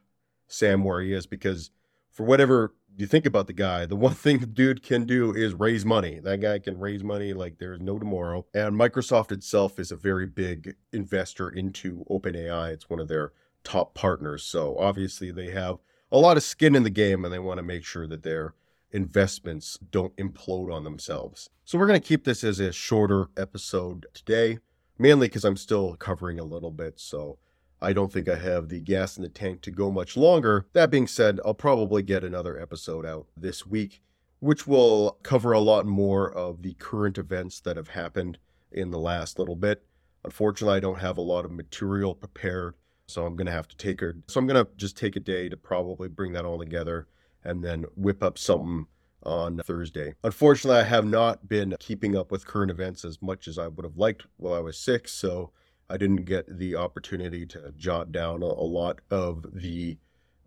Sam 0.48 0.84
where 0.84 1.02
he 1.02 1.14
is 1.14 1.26
because 1.26 1.72
for 2.12 2.24
whatever 2.26 2.76
you 2.96 3.08
think 3.08 3.26
about 3.26 3.48
the 3.48 3.54
guy, 3.54 3.86
the 3.86 3.96
one 3.96 4.14
thing 4.14 4.40
the 4.40 4.46
dude 4.46 4.84
can 4.84 5.06
do 5.06 5.34
is 5.34 5.54
raise 5.54 5.86
money. 5.86 6.20
That 6.20 6.42
guy 6.42 6.60
can 6.60 6.78
raise 6.80 7.04
money 7.04 7.34
like 7.34 7.58
there's 7.58 7.82
no 7.82 7.98
tomorrow. 7.98 8.46
And 8.54 8.76
Microsoft 8.76 9.32
itself 9.32 9.80
is 9.80 9.92
a 9.92 9.96
very 9.96 10.28
big 10.28 10.76
investor 10.92 11.50
into 11.50 12.06
OpenAI. 12.10 12.72
It's 12.74 12.90
one 12.90 13.00
of 13.00 13.08
their 13.08 13.32
top 13.64 13.94
partners. 13.94 14.44
So 14.44 14.78
obviously 14.78 15.32
they 15.32 15.52
have 15.52 15.78
a 16.12 16.18
lot 16.18 16.38
of 16.38 16.44
skin 16.44 16.76
in 16.76 16.84
the 16.84 16.90
game 16.90 17.26
and 17.26 17.34
they 17.34 17.40
want 17.40 17.58
to 17.58 17.64
make 17.64 17.84
sure 17.84 18.08
that 18.08 18.24
their 18.24 18.54
investments 18.92 19.80
don't 19.92 20.16
implode 20.18 20.72
on 20.72 20.84
themselves. 20.84 21.50
So 21.66 21.78
we're 21.78 21.88
going 21.88 22.00
to 22.00 22.08
keep 22.08 22.24
this 22.24 22.44
as 22.44 22.60
a 22.60 22.72
shorter 22.72 23.28
episode 23.36 24.06
today, 24.14 24.60
mainly 25.00 25.28
because 25.28 25.44
I'm 25.44 25.58
still 25.58 25.96
covering 25.96 26.40
a 26.40 26.44
little 26.44 26.72
bit. 26.72 27.00
So 27.00 27.40
I 27.82 27.92
don't 27.92 28.14
think 28.14 28.30
I 28.30 28.36
have 28.36 28.70
the 28.70 28.80
gas 28.80 29.18
in 29.18 29.24
the 29.24 29.30
tank 29.30 29.62
to 29.64 29.72
go 29.72 29.92
much 29.92 30.16
longer. 30.16 30.68
That 30.74 30.92
being 30.92 31.08
said, 31.08 31.40
I'll 31.44 31.54
probably 31.54 32.04
get 32.04 32.24
another 32.24 32.60
episode 32.60 33.06
out 33.06 33.28
this 33.36 33.66
week, 33.66 34.02
which 34.40 34.68
will 34.68 35.18
cover 35.24 35.52
a 35.52 35.60
lot 35.60 35.86
more 35.86 36.32
of 36.32 36.62
the 36.62 36.76
current 36.76 37.18
events 37.18 37.60
that 37.62 37.76
have 37.76 37.90
happened 37.90 38.38
in 38.72 38.92
the 38.92 39.00
last 39.00 39.40
little 39.40 39.56
bit. 39.56 39.84
Unfortunately, 40.24 40.78
I 40.78 40.80
don't 40.80 41.00
have 41.00 41.18
a 41.18 41.22
lot 41.22 41.44
of 41.44 41.52
material 41.52 42.16
prepared 42.16 42.76
so 43.08 43.26
I'm 43.26 43.36
going 43.36 43.48
to 43.48 43.52
have 43.52 43.68
to 43.68 43.78
take 43.78 44.00
her. 44.02 44.16
So 44.28 44.40
I'm 44.40 44.48
going 44.48 44.64
to 44.64 44.72
just 44.76 44.98
take 44.98 45.16
a 45.16 45.20
day 45.20 45.50
to 45.50 45.58
probably 45.58 46.08
bring 46.08 46.34
that 46.34 46.46
all 46.46 46.60
together 46.60 47.08
and 47.44 47.64
then 47.64 47.86
whip 47.96 48.24
up 48.24 48.38
something 48.38 48.88
on 49.24 49.60
Thursday. 49.60 50.16
Unfortunately, 50.24 50.80
I 50.80 50.84
have 50.84 51.06
not 51.06 51.48
been 51.48 51.76
keeping 51.80 52.16
up 52.16 52.32
with 52.32 52.48
current 52.48 52.72
events 52.72 53.06
as 53.06 53.22
much 53.22 53.48
as 53.48 53.58
I 53.58 53.68
would 53.68 53.86
have 53.86 53.98
liked 53.98 54.26
while 54.38 54.54
I 54.54 54.60
was 54.60 54.78
sick, 54.78 55.08
so 55.08 55.52
I 55.90 55.98
didn't 55.98 56.26
get 56.26 56.58
the 56.58 56.76
opportunity 56.76 57.46
to 57.48 57.74
jot 57.78 58.12
down 58.12 58.42
a, 58.42 58.46
lot 58.46 59.00
of 59.10 59.46
the 59.54 59.98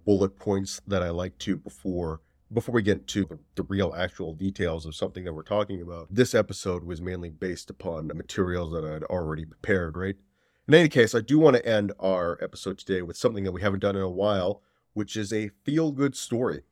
bullet 0.04 0.36
points 0.38 0.80
that 0.86 1.02
I 1.02 1.10
like 1.10 1.38
to 1.38 1.56
before 1.56 2.20
before 2.52 2.74
we 2.74 2.82
get 2.82 3.08
to 3.08 3.24
the, 3.24 3.38
the 3.56 3.64
real 3.64 3.92
actual 3.96 4.32
details 4.32 4.86
of 4.86 4.94
something 4.94 5.24
that 5.24 5.32
we're 5.32 5.42
talking 5.42 5.82
about. 5.82 6.06
This 6.08 6.32
episode 6.32 6.84
was 6.84 7.02
mainly 7.02 7.28
based 7.28 7.70
upon 7.70 8.06
materials 8.14 8.72
that 8.72 8.84
I'd 8.84 9.02
already 9.02 9.44
prepared, 9.44 9.96
right? 9.96 10.14
In 10.68 10.74
any 10.74 10.88
case, 10.88 11.14
I 11.14 11.20
do 11.20 11.38
want 11.38 11.54
to 11.54 11.64
end 11.64 11.92
our 12.00 12.38
episode 12.42 12.78
today 12.78 13.00
with 13.00 13.16
something 13.16 13.44
that 13.44 13.52
we 13.52 13.62
haven't 13.62 13.80
done 13.80 13.94
in 13.94 14.02
a 14.02 14.10
while, 14.10 14.62
which 14.94 15.16
is 15.16 15.32
a 15.32 15.50
feel 15.62 15.92
good 15.92 16.16
story. 16.16 16.62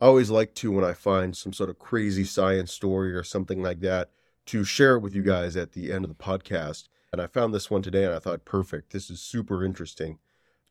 I 0.00 0.06
always 0.06 0.30
like 0.30 0.54
to, 0.56 0.72
when 0.72 0.84
I 0.84 0.94
find 0.94 1.36
some 1.36 1.52
sort 1.52 1.68
of 1.68 1.78
crazy 1.78 2.24
science 2.24 2.72
story 2.72 3.12
or 3.12 3.22
something 3.22 3.62
like 3.62 3.80
that, 3.80 4.10
to 4.46 4.64
share 4.64 4.96
it 4.96 5.00
with 5.00 5.14
you 5.14 5.22
guys 5.22 5.56
at 5.56 5.72
the 5.72 5.92
end 5.92 6.06
of 6.06 6.08
the 6.08 6.14
podcast. 6.14 6.88
And 7.12 7.20
I 7.20 7.26
found 7.26 7.52
this 7.52 7.70
one 7.70 7.82
today 7.82 8.04
and 8.04 8.14
I 8.14 8.18
thought, 8.18 8.46
perfect. 8.46 8.94
This 8.94 9.10
is 9.10 9.20
super 9.20 9.62
interesting. 9.62 10.18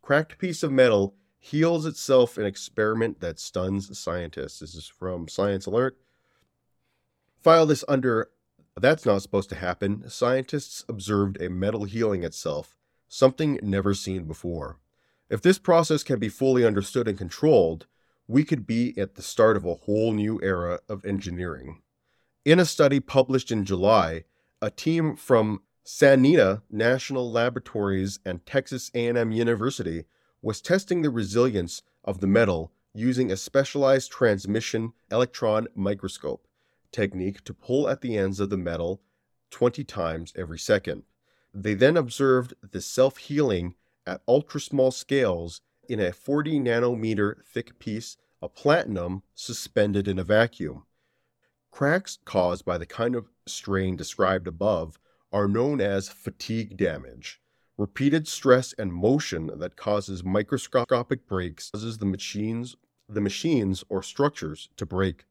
Cracked 0.01 0.39
piece 0.39 0.63
of 0.63 0.71
metal 0.71 1.13
heals 1.37 1.85
itself 1.85 2.39
in 2.39 2.45
experiment 2.45 3.19
that 3.19 3.39
stuns 3.39 3.97
scientists. 3.97 4.59
This 4.59 4.73
is 4.73 4.87
from 4.87 5.27
Science 5.27 5.67
Alert. 5.67 5.95
File 7.39 7.67
this 7.67 7.85
under 7.87 8.31
That's 8.81 9.05
Not 9.05 9.21
Supposed 9.21 9.49
to 9.49 9.55
Happen. 9.55 10.09
Scientists 10.09 10.83
observed 10.89 11.39
a 11.39 11.51
metal 11.51 11.83
healing 11.83 12.23
itself, 12.23 12.79
something 13.07 13.59
never 13.61 13.93
seen 13.93 14.23
before. 14.23 14.79
If 15.29 15.43
this 15.43 15.59
process 15.59 16.01
can 16.01 16.17
be 16.17 16.29
fully 16.29 16.65
understood 16.65 17.07
and 17.07 17.15
controlled, 17.15 17.85
we 18.27 18.43
could 18.43 18.65
be 18.65 18.97
at 18.97 19.13
the 19.13 19.21
start 19.21 19.55
of 19.55 19.65
a 19.65 19.75
whole 19.75 20.13
new 20.13 20.39
era 20.41 20.79
of 20.89 21.05
engineering. 21.05 21.83
In 22.43 22.57
a 22.59 22.65
study 22.65 22.99
published 22.99 23.51
in 23.51 23.65
July, 23.65 24.23
a 24.63 24.71
team 24.71 25.15
from 25.15 25.61
Sandia 25.85 26.63
National 26.71 27.31
Laboratories 27.31 28.17
and 28.25 28.43
Texas 28.47 28.89
A&M 28.95 29.31
University 29.31 30.05
was 30.41 30.59
testing 30.59 31.03
the 31.03 31.11
resilience 31.11 31.83
of 32.03 32.19
the 32.19 32.25
metal 32.25 32.71
using 32.95 33.31
a 33.31 33.37
specialized 33.37 34.11
transmission 34.11 34.93
electron 35.11 35.67
microscope 35.75 36.47
technique 36.91 37.43
to 37.43 37.53
pull 37.53 37.87
at 37.87 38.01
the 38.01 38.17
ends 38.17 38.39
of 38.39 38.49
the 38.49 38.57
metal 38.57 39.01
20 39.51 39.83
times 39.83 40.33
every 40.35 40.59
second. 40.59 41.03
They 41.53 41.73
then 41.73 41.97
observed 41.97 42.53
the 42.61 42.81
self-healing 42.81 43.75
at 44.05 44.21
ultra 44.27 44.61
small 44.61 44.91
scales 44.91 45.61
in 45.87 45.99
a 45.99 46.13
40 46.13 46.59
nanometer 46.59 47.43
thick 47.45 47.77
piece 47.79 48.17
of 48.41 48.55
platinum 48.55 49.23
suspended 49.35 50.07
in 50.07 50.17
a 50.17 50.23
vacuum. 50.23 50.85
Cracks 51.71 52.17
caused 52.25 52.65
by 52.65 52.77
the 52.77 52.85
kind 52.85 53.15
of 53.15 53.29
strain 53.45 53.95
described 53.95 54.47
above 54.47 54.99
are 55.31 55.47
known 55.47 55.79
as 55.79 56.09
fatigue 56.09 56.77
damage. 56.77 57.41
Repeated 57.77 58.27
stress 58.27 58.73
and 58.73 58.93
motion 58.93 59.51
that 59.57 59.75
causes 59.75 60.23
microscopic 60.23 61.27
breaks 61.27 61.71
causes 61.71 61.97
the 61.97 62.05
machines 62.05 62.75
the 63.07 63.21
machines 63.21 63.83
or 63.89 64.01
structures 64.01 64.69
to 64.77 64.85
break. 64.85 65.25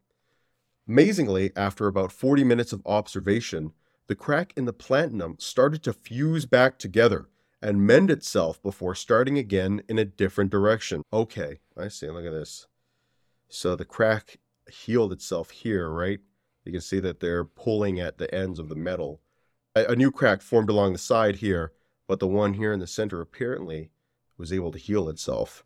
Amazingly, 0.90 1.52
after 1.54 1.86
about 1.86 2.10
40 2.10 2.42
minutes 2.42 2.72
of 2.72 2.82
observation, 2.84 3.74
the 4.08 4.16
crack 4.16 4.52
in 4.56 4.64
the 4.64 4.72
platinum 4.72 5.36
started 5.38 5.84
to 5.84 5.92
fuse 5.92 6.46
back 6.46 6.80
together 6.80 7.28
and 7.62 7.86
mend 7.86 8.10
itself 8.10 8.60
before 8.60 8.96
starting 8.96 9.38
again 9.38 9.82
in 9.88 10.00
a 10.00 10.04
different 10.04 10.50
direction. 10.50 11.04
Okay, 11.12 11.60
I 11.78 11.86
see. 11.86 12.10
Look 12.10 12.24
at 12.24 12.32
this. 12.32 12.66
So 13.48 13.76
the 13.76 13.84
crack 13.84 14.40
healed 14.68 15.12
itself 15.12 15.50
here, 15.50 15.88
right? 15.88 16.18
You 16.64 16.72
can 16.72 16.80
see 16.80 16.98
that 16.98 17.20
they're 17.20 17.44
pulling 17.44 18.00
at 18.00 18.18
the 18.18 18.34
ends 18.34 18.58
of 18.58 18.68
the 18.68 18.74
metal. 18.74 19.20
A, 19.76 19.92
a 19.92 19.94
new 19.94 20.10
crack 20.10 20.42
formed 20.42 20.70
along 20.70 20.92
the 20.92 20.98
side 20.98 21.36
here, 21.36 21.70
but 22.08 22.18
the 22.18 22.26
one 22.26 22.54
here 22.54 22.72
in 22.72 22.80
the 22.80 22.88
center 22.88 23.20
apparently 23.20 23.92
was 24.36 24.52
able 24.52 24.72
to 24.72 24.78
heal 24.78 25.08
itself, 25.08 25.64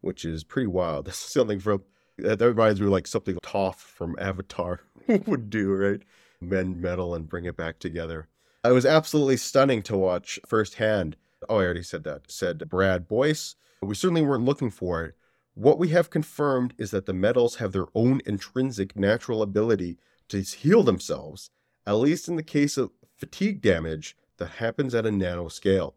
which 0.00 0.24
is 0.24 0.44
pretty 0.44 0.68
wild. 0.68 1.06
This 1.06 1.16
is 1.16 1.32
something 1.32 1.58
from 1.58 1.82
that 2.18 2.40
reminds 2.40 2.80
me 2.80 2.86
of 2.86 2.92
like 2.92 3.06
something 3.06 3.36
Toph 3.42 3.76
from 3.76 4.16
Avatar 4.18 4.80
would 5.26 5.50
do, 5.50 5.72
right? 5.72 6.00
Mend 6.40 6.80
metal 6.80 7.14
and 7.14 7.28
bring 7.28 7.44
it 7.44 7.56
back 7.56 7.78
together. 7.78 8.28
It 8.64 8.72
was 8.72 8.86
absolutely 8.86 9.36
stunning 9.36 9.82
to 9.82 9.96
watch 9.96 10.38
firsthand. 10.46 11.16
Oh, 11.48 11.58
I 11.58 11.64
already 11.64 11.82
said 11.82 12.04
that. 12.04 12.30
Said 12.30 12.68
Brad 12.68 13.06
Boyce. 13.06 13.56
We 13.82 13.94
certainly 13.94 14.22
weren't 14.22 14.44
looking 14.44 14.70
for 14.70 15.04
it. 15.04 15.14
What 15.54 15.78
we 15.78 15.88
have 15.88 16.10
confirmed 16.10 16.74
is 16.78 16.90
that 16.90 17.06
the 17.06 17.12
metals 17.12 17.56
have 17.56 17.72
their 17.72 17.86
own 17.94 18.20
intrinsic 18.26 18.96
natural 18.96 19.42
ability 19.42 19.98
to 20.28 20.40
heal 20.40 20.82
themselves, 20.82 21.50
at 21.86 21.92
least 21.92 22.28
in 22.28 22.36
the 22.36 22.42
case 22.42 22.76
of 22.76 22.90
fatigue 23.16 23.60
damage 23.60 24.16
that 24.38 24.46
happens 24.46 24.94
at 24.94 25.06
a 25.06 25.10
nanoscale. 25.10 25.94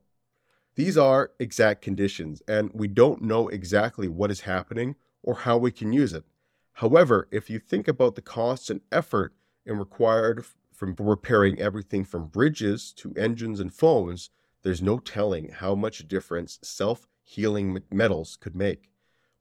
These 0.76 0.98
are 0.98 1.32
exact 1.40 1.82
conditions, 1.82 2.44
and 2.48 2.70
we 2.74 2.88
don't 2.88 3.24
know 3.24 3.48
exactly 3.48 4.08
what 4.08 4.30
is 4.30 4.42
happening 4.42 4.96
or 5.28 5.36
how 5.36 5.58
we 5.58 5.72
can 5.72 5.92
use 5.92 6.14
it. 6.14 6.24
However, 6.72 7.28
if 7.32 7.50
you 7.50 7.60
think 7.60 7.90
about 7.90 8.16
the 8.16 8.22
costs 8.22 8.70
and 8.70 8.80
effort 8.94 9.34
and 9.66 9.78
required 9.78 10.46
from 10.74 10.96
repairing 10.98 11.60
everything 11.60 12.06
from 12.06 12.30
bridges 12.30 12.94
to 12.94 13.14
engines 13.18 13.60
and 13.60 13.74
phones, 13.74 14.30
there's 14.64 14.82
no 14.82 15.00
telling 15.00 15.50
how 15.50 15.76
much 15.76 16.08
difference 16.08 16.60
self 16.64 17.08
healing 17.24 17.78
metals 17.92 18.38
could 18.40 18.56
make. 18.56 18.90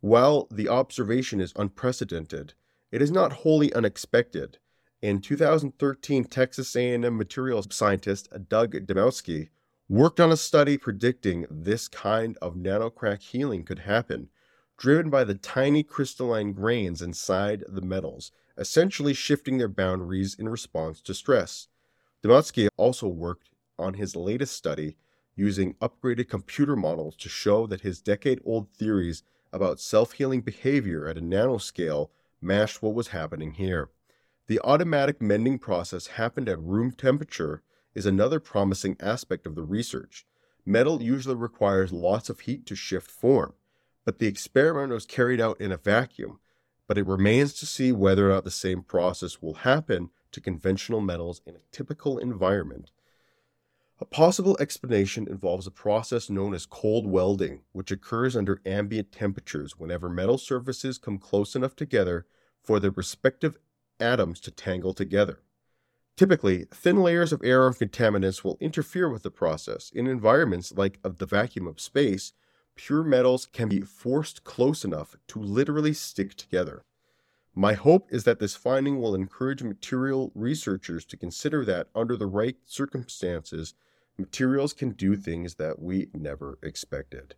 While 0.01 0.49
the 0.51 0.69
observation 0.69 1.41
is 1.41 1.53
unprecedented, 1.55 2.55
it 2.91 3.01
is 3.01 3.13
not 3.13 3.45
wholly 3.45 3.73
unexpected. 3.73 4.59
In 5.01 5.21
2013, 5.21 6.25
Texas 6.25 6.75
A&M 6.75 7.17
materials 7.17 7.69
scientist 7.71 8.29
Doug 8.49 8.73
Dmowski 8.73 9.51
worked 9.89 10.19
on 10.19 10.33
a 10.33 10.37
study 10.37 10.79
predicting 10.79 11.47
this 11.49 11.87
kind 11.87 12.37
of 12.43 12.57
nanocrack 12.57 13.23
healing 13.23 13.63
could 13.63 13.81
happen, 13.81 14.31
driven 14.77 15.11
by 15.11 15.25
the 15.25 15.35
tiny 15.35 15.83
crystalline 15.83 16.53
grains 16.53 17.01
inside 17.03 17.65
the 17.69 17.81
metals 17.81 18.33
essentially 18.59 19.13
shifting 19.13 19.59
their 19.59 19.69
boundaries 19.69 20.35
in 20.35 20.49
response 20.49 21.01
to 21.03 21.15
stress. 21.15 21.69
Dmowski 22.23 22.69
also 22.77 23.07
worked 23.07 23.51
on 23.79 23.95
his 23.95 24.17
latest 24.17 24.55
study 24.55 24.97
using 25.35 25.75
upgraded 25.75 26.29
computer 26.29 26.75
models 26.75 27.15
to 27.17 27.29
show 27.29 27.67
that 27.67 27.83
his 27.83 28.01
decade 28.01 28.41
old 28.45 28.71
theories 28.71 29.23
about 29.53 29.81
self 29.81 30.13
healing 30.13 30.41
behavior 30.41 31.07
at 31.07 31.19
a 31.19 31.21
nanoscale 31.21 32.09
matched 32.41 32.83
what 32.83 32.95
was 32.95 33.09
happening 33.09 33.53
here. 33.53 33.91
The 34.47 34.61
automatic 34.61 35.21
mending 35.21 35.59
process 35.59 36.07
happened 36.09 36.49
at 36.49 36.61
room 36.61 36.93
temperature 36.93 37.63
is 37.95 38.07
another 38.07 38.41
promising 38.41 38.97
aspect 39.01 39.47
of 39.47 39.55
the 39.55 39.63
research. 39.63 40.25
Metal 40.65 41.03
usually 41.03 41.35
requires 41.35 41.93
lots 41.93 42.29
of 42.29 42.41
heat 42.41 42.67
to 42.67 42.75
shift 42.75 43.11
form, 43.11 43.55
but 44.07 44.21
the 44.21 44.29
experiment 44.29 44.93
was 44.93 45.05
carried 45.05 45.41
out 45.41 45.61
in 45.61 45.73
a 45.73 45.77
vacuum, 45.77 46.39
but 46.87 46.97
it 46.97 47.07
remains 47.07 47.53
to 47.53 47.67
see 47.67 47.91
whether 47.91 48.31
or 48.31 48.35
not 48.35 48.45
the 48.45 48.51
same 48.51 48.83
process 48.83 49.43
will 49.43 49.55
happen 49.55 50.11
to 50.31 50.41
conventional 50.41 51.01
metals 51.01 51.43
in 51.45 51.57
a 51.57 51.61
typical 51.73 52.17
environment. 52.17 52.93
A 53.99 54.05
possible 54.05 54.57
explanation 54.61 55.27
involves 55.29 55.67
a 55.67 55.73
process 55.73 56.31
known 56.31 56.55
as 56.55 56.67
cold 56.67 57.07
welding, 57.07 57.63
which 57.73 57.91
occurs 57.91 58.37
under 58.37 58.61
ambient 58.65 59.11
temperatures 59.11 59.79
whenever 59.79 60.09
metal 60.09 60.39
surfaces 60.39 60.99
come 60.99 61.19
close 61.19 61.57
enough 61.57 61.75
together 61.75 62.27
for 62.63 62.79
their 62.79 62.93
respective 62.93 63.59
atoms 63.99 64.39
to 64.41 64.51
tangle 64.53 64.95
together. 64.95 65.41
Typically, 66.17 66.67
thin 66.71 67.03
layers 67.03 67.33
of 67.33 67.43
air 67.43 67.65
or 67.65 67.73
contaminants 67.73 68.45
will 68.45 68.59
interfere 68.61 69.09
with 69.09 69.23
the 69.25 69.31
process. 69.31 69.91
In 69.93 70.07
environments 70.07 70.73
like 70.73 71.01
the 71.03 71.27
vacuum 71.27 71.67
of 71.67 71.81
space, 71.81 72.33
pure 72.77 73.03
metals 73.03 73.47
can 73.47 73.69
be 73.69 73.81
forced 73.81 74.45
close 74.45 74.85
enough 74.85 75.17
to 75.29 75.41
literally 75.41 75.93
stick 75.93 76.35
together. 76.35 76.85
My 77.55 77.73
hope 77.73 78.13
is 78.13 78.25
that 78.25 78.39
this 78.39 78.55
finding 78.55 79.01
will 79.01 79.15
encourage 79.15 79.63
material 79.63 80.31
researchers 80.35 81.07
to 81.07 81.17
consider 81.17 81.65
that 81.65 81.89
under 81.95 82.15
the 82.15 82.27
right 82.27 82.57
circumstances, 82.67 83.75
materials 84.19 84.75
can 84.75 84.91
do 84.91 85.17
things 85.17 85.55
that 85.55 85.81
we 85.81 86.09
never 86.13 86.59
expected. 86.63 87.35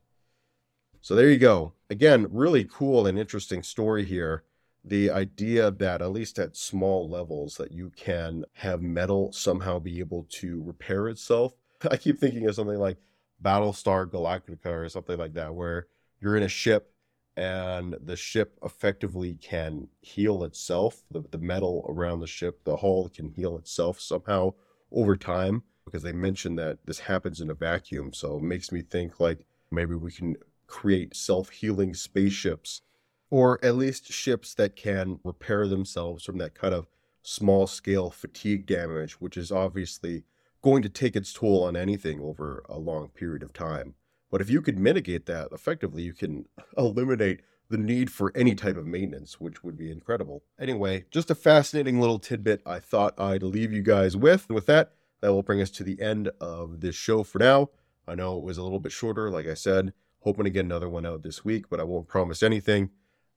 So 1.01 1.14
there 1.14 1.31
you 1.31 1.38
go. 1.38 1.72
Again, 1.88 2.27
really 2.31 2.64
cool 2.64 3.07
and 3.07 3.16
interesting 3.16 3.62
story 3.62 4.05
here. 4.05 4.42
The 4.85 5.11
idea 5.11 5.70
that, 5.70 6.03
at 6.03 6.11
least 6.11 6.38
at 6.38 6.57
small 6.57 7.09
levels, 7.09 7.57
that 7.57 7.72
you 7.72 7.90
can 7.94 8.44
have 8.55 8.83
metal 8.83 9.33
somehow 9.33 9.79
be 9.79 10.01
able 10.01 10.27
to 10.31 10.61
repair 10.62 11.09
itself. 11.09 11.55
I 11.90 11.96
keep 11.96 12.18
thinking 12.18 12.46
of 12.48 12.57
something 12.57 12.79
like 12.79 12.96
Battlestar 13.42 14.07
Galactica 14.07 14.66
or 14.66 14.88
something 14.88 15.18
like 15.18 15.35
that, 15.35 15.55
where 15.55 15.87
you're 16.20 16.37
in 16.37 16.42
a 16.42 16.48
ship 16.48 16.92
and 17.37 17.96
the 18.05 18.16
ship 18.16 18.59
effectively 18.64 19.35
can 19.35 19.88
heal 20.01 20.42
itself. 20.42 21.05
The, 21.11 21.22
the 21.31 21.38
metal 21.38 21.87
around 21.88 22.20
the 22.20 22.27
ship, 22.27 22.64
the 22.64 22.79
hull 22.79 23.09
can 23.09 23.29
heal 23.31 23.57
itself 23.57 24.01
somehow 24.01 24.55
over 24.90 25.16
time 25.16 25.62
because 25.85 26.03
they 26.03 26.12
mentioned 26.12 26.59
that 26.59 26.79
this 26.85 26.98
happens 26.98 27.40
in 27.40 27.51
a 27.51 27.55
vacuum. 27.55 28.12
So 28.12 28.38
it 28.38 28.42
makes 28.42 28.72
me 28.72 28.83
think 28.83 29.20
like 29.20 29.46
maybe 29.70 29.94
we 29.94 30.11
can 30.11 30.37
create 30.66 31.14
self 31.14 31.51
healing 31.51 31.94
spaceships 31.94 32.83
or 33.31 33.64
at 33.64 33.77
least 33.77 34.11
ships 34.11 34.55
that 34.55 34.74
can 34.74 35.20
repair 35.22 35.66
themselves 35.66 36.24
from 36.24 36.38
that 36.38 36.55
kind 36.55 36.74
of 36.74 36.88
small 37.22 37.66
scale 37.66 38.11
fatigue 38.11 38.66
damage, 38.66 39.20
which 39.20 39.37
is 39.37 39.53
obviously 39.53 40.24
going 40.62 40.83
to 40.83 40.88
take 40.88 41.16
its 41.16 41.33
toll 41.33 41.64
on 41.64 41.77
anything 41.77 42.21
over 42.21 42.64
a 42.68 42.79
long 42.79 43.09
period 43.09 43.42
of 43.42 43.53
time. 43.53 43.94
But 44.31 44.40
if 44.40 44.51
you 44.51 44.61
could 44.61 44.79
mitigate 44.79 45.27
that 45.27 45.49
effectively, 45.53 46.03
you 46.03 46.12
can 46.12 46.47
eliminate 46.77 47.40
the 47.71 47.79
need 47.79 48.11
for 48.11 48.33
any 48.35 48.55
type 48.55 48.77
of 48.77 48.87
maintenance, 48.87 49.40
which 49.40 49.62
would 49.62 49.77
be 49.77 49.90
incredible. 49.90 50.42
Anyway, 50.59 51.05
just 51.11 51.31
a 51.31 51.35
fascinating 51.35 52.01
little 52.01 52.18
tidbit 52.18 52.62
I 52.64 52.79
thought 52.81 53.18
I'd 53.21 53.42
leave 53.42 53.73
you 53.73 53.83
guys 53.83 54.16
with. 54.16 54.49
With 54.49 54.66
that, 54.66 54.92
that 55.21 55.33
will 55.33 55.42
bring 55.42 55.61
us 55.61 55.71
to 55.71 55.85
the 55.85 56.01
end 56.01 56.31
of 56.40 56.81
this 56.81 56.94
show 56.94 57.23
for 57.23 57.38
now. 57.38 57.71
I 58.07 58.14
know 58.14 58.38
it 58.38 58.44
was 58.44 58.57
a 58.57 58.62
little 58.62 58.81
bit 58.81 58.92
shorter, 58.92 59.31
like 59.31 59.47
I 59.47 59.55
said, 59.55 59.92
hoping 60.21 60.44
to 60.44 60.51
get 60.51 60.64
another 60.64 60.88
one 60.88 61.05
out 61.05 61.23
this 61.23 61.44
week, 61.44 61.68
but 61.68 61.81
I 61.81 61.85
won't 61.85 62.09
promise 62.09 62.42
anything. 62.42 62.90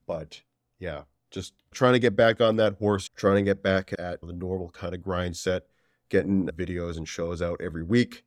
But 0.08 0.44
yeah, 0.80 1.04
just 1.30 1.54
trying 1.72 1.94
to 1.94 2.00
get 2.00 2.16
back 2.16 2.40
on 2.40 2.56
that 2.58 2.78
horse, 2.78 3.10
trying 3.10 3.38
to 3.38 3.50
get 3.50 3.62
back 3.62 3.94
at 4.00 4.22
the 4.22 4.34
normal 4.34 4.70
kind 4.70 4.94
of 4.94 5.02
grind 5.02 5.36
set, 5.36 5.64
getting 6.12 6.47
videos 6.50 6.97
and 6.97 7.08
shows 7.08 7.41
out 7.41 7.60
every 7.60 7.84
week 7.84 8.24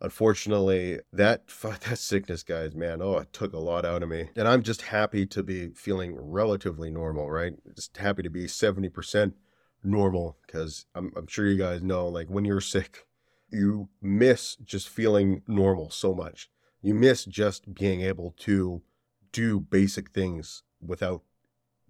unfortunately, 0.00 1.00
that 1.12 1.48
that 1.62 1.98
sickness, 1.98 2.42
guys, 2.42 2.74
man, 2.74 3.00
oh, 3.02 3.18
it 3.18 3.32
took 3.32 3.52
a 3.52 3.58
lot 3.58 3.84
out 3.84 4.02
of 4.02 4.08
me. 4.08 4.30
And 4.36 4.46
I'm 4.48 4.62
just 4.62 4.82
happy 4.82 5.26
to 5.26 5.42
be 5.42 5.68
feeling 5.70 6.16
relatively 6.16 6.90
normal, 6.90 7.30
right? 7.30 7.54
Just 7.74 7.96
happy 7.96 8.22
to 8.22 8.30
be 8.30 8.46
70% 8.46 9.32
normal 9.82 10.38
because 10.46 10.86
I'm, 10.94 11.12
I'm 11.16 11.26
sure 11.26 11.46
you 11.46 11.58
guys 11.58 11.82
know, 11.82 12.06
like 12.08 12.28
when 12.28 12.44
you're 12.44 12.60
sick, 12.60 13.06
you 13.50 13.88
miss 14.02 14.56
just 14.56 14.88
feeling 14.88 15.42
normal 15.46 15.90
so 15.90 16.14
much. 16.14 16.50
You 16.82 16.94
miss 16.94 17.24
just 17.24 17.74
being 17.74 18.00
able 18.00 18.34
to 18.38 18.82
do 19.32 19.60
basic 19.60 20.10
things 20.10 20.62
without 20.80 21.22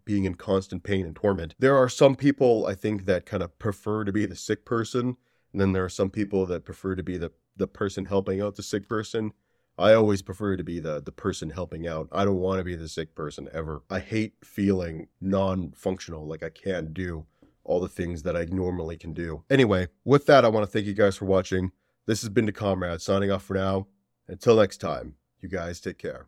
being 0.04 0.24
in 0.24 0.36
constant 0.36 0.84
pain 0.84 1.04
and 1.04 1.16
torment. 1.16 1.54
There 1.58 1.76
are 1.76 1.88
some 1.88 2.14
people 2.14 2.66
I 2.66 2.74
think 2.74 3.06
that 3.06 3.26
kind 3.26 3.42
of 3.42 3.58
prefer 3.58 4.04
to 4.04 4.12
be 4.12 4.24
the 4.24 4.36
sick 4.36 4.64
person, 4.64 5.16
and 5.56 5.60
then 5.62 5.72
there 5.72 5.86
are 5.86 5.88
some 5.88 6.10
people 6.10 6.44
that 6.44 6.66
prefer 6.66 6.94
to 6.94 7.02
be 7.02 7.16
the 7.16 7.32
the 7.56 7.66
person 7.66 8.04
helping 8.04 8.42
out 8.42 8.56
the 8.56 8.62
sick 8.62 8.90
person. 8.90 9.32
I 9.78 9.94
always 9.94 10.20
prefer 10.20 10.54
to 10.54 10.62
be 10.62 10.80
the 10.80 11.00
the 11.00 11.12
person 11.12 11.48
helping 11.48 11.86
out. 11.86 12.08
I 12.12 12.26
don't 12.26 12.40
want 12.40 12.58
to 12.58 12.64
be 12.64 12.76
the 12.76 12.90
sick 12.90 13.14
person 13.14 13.48
ever. 13.54 13.82
I 13.88 14.00
hate 14.00 14.34
feeling 14.44 15.08
non-functional 15.18 16.26
like 16.26 16.42
I 16.42 16.50
can't 16.50 16.92
do 16.92 17.24
all 17.64 17.80
the 17.80 17.88
things 17.88 18.22
that 18.24 18.36
I 18.36 18.44
normally 18.44 18.98
can 18.98 19.14
do. 19.14 19.44
Anyway, 19.48 19.88
with 20.04 20.26
that 20.26 20.44
I 20.44 20.48
want 20.48 20.66
to 20.66 20.70
thank 20.70 20.84
you 20.84 20.92
guys 20.92 21.16
for 21.16 21.24
watching. 21.24 21.72
This 22.04 22.20
has 22.20 22.28
been 22.28 22.44
the 22.44 22.52
Comrade 22.52 23.00
signing 23.00 23.30
off 23.30 23.42
for 23.42 23.54
now. 23.54 23.86
Until 24.28 24.56
next 24.56 24.76
time, 24.76 25.14
you 25.40 25.48
guys 25.48 25.80
take 25.80 25.96
care. 25.96 26.26